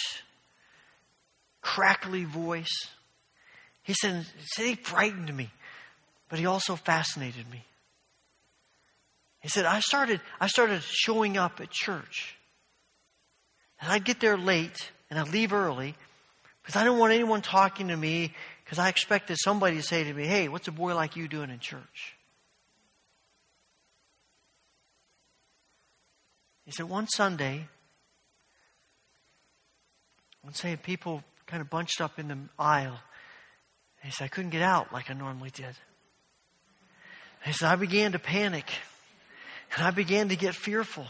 crackly 1.62 2.24
voice. 2.24 2.88
He 3.86 3.94
said, 3.94 4.26
he 4.56 4.74
frightened 4.74 5.34
me, 5.34 5.48
but 6.28 6.40
he 6.40 6.46
also 6.46 6.74
fascinated 6.74 7.48
me. 7.48 7.62
He 9.40 9.48
said, 9.48 9.64
I 9.64 9.78
started, 9.78 10.20
I 10.40 10.48
started 10.48 10.82
showing 10.82 11.36
up 11.36 11.60
at 11.60 11.70
church. 11.70 12.36
And 13.80 13.92
I'd 13.92 14.04
get 14.04 14.18
there 14.18 14.36
late 14.36 14.90
and 15.08 15.20
I'd 15.20 15.28
leave 15.28 15.52
early 15.52 15.94
because 16.62 16.74
I 16.74 16.82
didn't 16.82 16.98
want 16.98 17.12
anyone 17.12 17.42
talking 17.42 17.86
to 17.88 17.96
me 17.96 18.34
because 18.64 18.80
I 18.80 18.88
expected 18.88 19.36
somebody 19.38 19.76
to 19.76 19.84
say 19.84 20.02
to 20.02 20.12
me, 20.12 20.26
Hey, 20.26 20.48
what's 20.48 20.66
a 20.66 20.72
boy 20.72 20.96
like 20.96 21.14
you 21.14 21.28
doing 21.28 21.50
in 21.50 21.60
church? 21.60 22.16
He 26.64 26.72
said, 26.72 26.88
One 26.88 27.06
Sunday, 27.06 27.68
one 30.42 30.54
Sunday, 30.54 30.76
people 30.76 31.22
kind 31.46 31.60
of 31.60 31.70
bunched 31.70 32.00
up 32.00 32.18
in 32.18 32.26
the 32.26 32.38
aisle. 32.58 32.98
He 34.06 34.12
said, 34.12 34.24
I 34.24 34.28
couldn't 34.28 34.50
get 34.50 34.62
out 34.62 34.92
like 34.92 35.10
I 35.10 35.14
normally 35.14 35.50
did. 35.50 35.74
he 37.44 37.52
said, 37.52 37.68
I 37.68 37.76
began 37.76 38.12
to 38.12 38.18
panic. 38.18 38.70
And 39.76 39.84
I 39.84 39.90
began 39.90 40.28
to 40.28 40.36
get 40.36 40.54
fearful. 40.54 41.06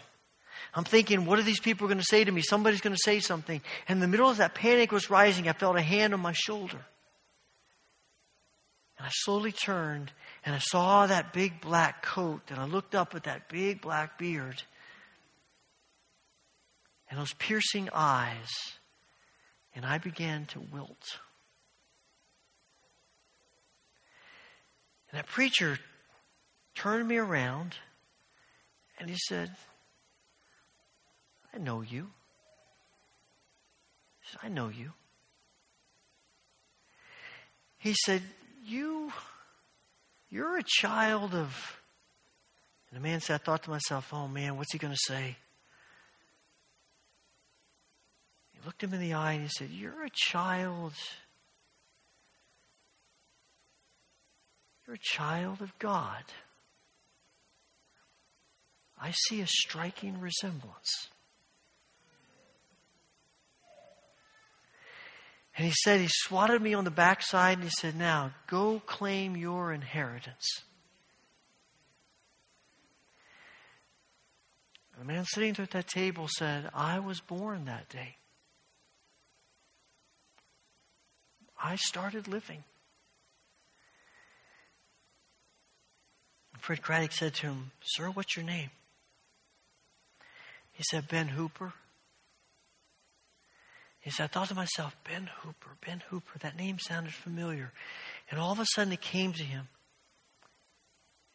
I'm 0.74 0.84
thinking, 0.84 1.26
what 1.26 1.38
are 1.38 1.42
these 1.42 1.60
people 1.60 1.88
going 1.88 1.98
to 1.98 2.04
say 2.04 2.24
to 2.24 2.32
me? 2.32 2.40
Somebody's 2.40 2.80
going 2.80 2.94
to 2.96 3.02
say 3.04 3.20
something. 3.20 3.60
And 3.86 3.96
in 3.96 4.00
the 4.00 4.08
middle 4.08 4.30
of 4.30 4.38
that 4.38 4.54
panic 4.54 4.92
was 4.92 5.10
rising, 5.10 5.48
I 5.48 5.52
felt 5.52 5.76
a 5.76 5.82
hand 5.82 6.14
on 6.14 6.20
my 6.20 6.32
shoulder. 6.32 6.78
And 8.98 9.06
I 9.06 9.10
slowly 9.10 9.52
turned 9.52 10.10
and 10.44 10.54
I 10.54 10.58
saw 10.58 11.06
that 11.06 11.34
big 11.34 11.60
black 11.60 12.02
coat 12.02 12.40
and 12.48 12.58
I 12.58 12.64
looked 12.64 12.94
up 12.94 13.14
at 13.14 13.24
that 13.24 13.50
big 13.50 13.82
black 13.82 14.18
beard 14.18 14.62
and 17.10 17.20
those 17.20 17.34
piercing 17.34 17.90
eyes 17.92 18.48
and 19.74 19.84
I 19.84 19.98
began 19.98 20.46
to 20.46 20.60
wilt. 20.60 21.18
And 25.16 25.24
that 25.24 25.30
preacher 25.30 25.78
turned 26.74 27.08
me 27.08 27.16
around 27.16 27.76
and 29.00 29.08
he 29.08 29.16
said, 29.16 29.50
I 31.54 31.56
know 31.56 31.80
you. 31.80 32.10
He 34.20 34.28
said, 34.30 34.40
I 34.42 34.48
know 34.50 34.68
you. 34.68 34.92
He 37.78 37.94
said, 38.04 38.20
you, 38.62 39.10
you're 40.28 40.58
a 40.58 40.64
child 40.66 41.34
of. 41.34 41.80
And 42.90 43.00
the 43.00 43.02
man 43.02 43.20
said, 43.20 43.36
I 43.36 43.38
thought 43.38 43.62
to 43.62 43.70
myself, 43.70 44.12
oh 44.12 44.28
man, 44.28 44.58
what's 44.58 44.74
he 44.74 44.78
going 44.78 44.92
to 44.92 45.00
say? 45.06 45.38
He 48.52 48.58
looked 48.66 48.84
him 48.84 48.92
in 48.92 49.00
the 49.00 49.14
eye 49.14 49.32
and 49.32 49.44
he 49.44 49.48
said, 49.48 49.70
You're 49.70 50.04
a 50.04 50.10
child. 50.12 50.92
You're 54.86 54.96
a 54.96 54.98
child 54.98 55.62
of 55.62 55.76
God. 55.78 56.22
I 59.00 59.10
see 59.10 59.40
a 59.40 59.46
striking 59.46 60.20
resemblance. 60.20 61.08
And 65.56 65.66
he 65.66 65.72
said, 65.84 66.00
he 66.00 66.08
swatted 66.08 66.60
me 66.60 66.74
on 66.74 66.84
the 66.84 66.90
backside 66.90 67.54
and 67.54 67.64
he 67.64 67.70
said, 67.80 67.96
Now 67.96 68.32
go 68.46 68.80
claim 68.84 69.36
your 69.36 69.72
inheritance. 69.72 70.46
And 74.92 75.02
the 75.02 75.12
man 75.12 75.24
sitting 75.24 75.56
at 75.58 75.70
that 75.70 75.88
table 75.88 76.28
said, 76.28 76.70
I 76.74 76.98
was 77.00 77.20
born 77.20 77.64
that 77.64 77.88
day. 77.88 78.16
I 81.62 81.76
started 81.76 82.28
living. 82.28 82.64
Fred 86.66 86.82
Craddock 86.82 87.12
said 87.12 87.32
to 87.34 87.46
him, 87.46 87.70
Sir, 87.80 88.08
what's 88.08 88.34
your 88.34 88.44
name? 88.44 88.70
He 90.72 90.82
said, 90.90 91.06
Ben 91.06 91.28
Hooper. 91.28 91.72
He 94.00 94.10
said, 94.10 94.24
I 94.24 94.26
thought 94.26 94.48
to 94.48 94.56
myself, 94.56 94.96
Ben 95.04 95.30
Hooper, 95.42 95.76
Ben 95.86 96.02
Hooper, 96.10 96.40
that 96.40 96.56
name 96.56 96.80
sounded 96.80 97.14
familiar. 97.14 97.70
And 98.28 98.40
all 98.40 98.50
of 98.50 98.58
a 98.58 98.66
sudden 98.74 98.92
it 98.92 99.00
came 99.00 99.32
to 99.34 99.44
him. 99.44 99.68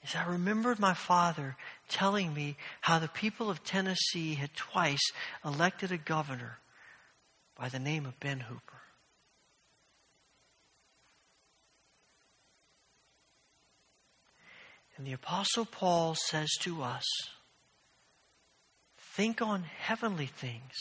He 0.01 0.07
said, 0.07 0.25
I 0.27 0.31
remembered 0.31 0.79
my 0.79 0.93
father 0.93 1.55
telling 1.87 2.33
me 2.33 2.57
how 2.81 2.99
the 2.99 3.07
people 3.07 3.49
of 3.49 3.63
Tennessee 3.63 4.33
had 4.33 4.53
twice 4.53 5.13
elected 5.45 5.93
a 5.93 5.97
governor 5.97 6.57
by 7.57 7.69
the 7.69 7.79
name 7.79 8.05
of 8.05 8.19
Ben 8.19 8.41
Hooper. 8.41 8.70
And 14.97 15.07
the 15.07 15.13
Apostle 15.13 15.65
Paul 15.65 16.15
says 16.15 16.49
to 16.61 16.83
us, 16.83 17.05
think 19.15 19.41
on 19.41 19.63
heavenly 19.63 20.27
things 20.27 20.73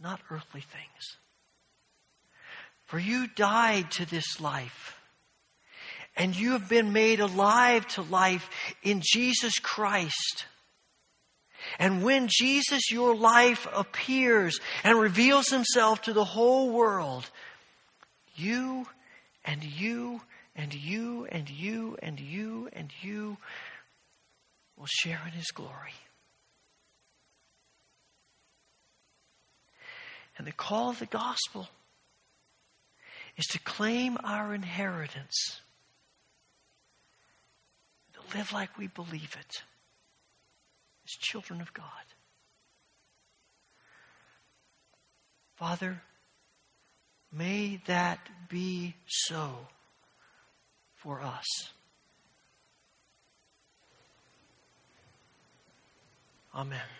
not 0.00 0.20
earthly 0.30 0.62
things. 0.62 1.18
For 2.84 2.98
you 2.98 3.26
died 3.28 3.90
to 3.92 4.06
this 4.06 4.40
life, 4.40 4.98
and 6.16 6.34
you 6.34 6.52
have 6.52 6.68
been 6.68 6.92
made 6.92 7.20
alive 7.20 7.86
to 7.88 8.02
life 8.02 8.48
in 8.82 9.02
Jesus 9.04 9.58
Christ. 9.58 10.46
And 11.78 12.02
when 12.02 12.28
Jesus, 12.28 12.90
your 12.90 13.14
life, 13.14 13.68
appears 13.72 14.58
and 14.82 14.98
reveals 14.98 15.48
himself 15.48 16.02
to 16.02 16.12
the 16.12 16.24
whole 16.24 16.70
world, 16.70 17.30
you 18.34 18.86
and 19.44 19.62
you 19.62 20.22
and 20.60 20.74
you 20.74 21.26
and 21.30 21.48
you 21.48 21.96
and 22.02 22.20
you 22.20 22.68
and 22.74 22.92
you 23.00 23.38
will 24.76 24.86
share 24.86 25.22
in 25.24 25.32
his 25.32 25.50
glory. 25.52 25.94
And 30.36 30.46
the 30.46 30.52
call 30.52 30.90
of 30.90 30.98
the 30.98 31.06
gospel 31.06 31.66
is 33.38 33.46
to 33.46 33.58
claim 33.60 34.18
our 34.22 34.54
inheritance, 34.54 35.60
to 38.12 38.36
live 38.36 38.52
like 38.52 38.76
we 38.76 38.88
believe 38.88 39.34
it 39.40 39.62
as 41.06 41.10
children 41.20 41.62
of 41.62 41.72
God. 41.72 41.86
Father, 45.56 46.02
may 47.32 47.80
that 47.86 48.18
be 48.50 48.94
so 49.06 49.56
for 51.02 51.20
us. 51.22 51.72
Amen. 56.54 56.99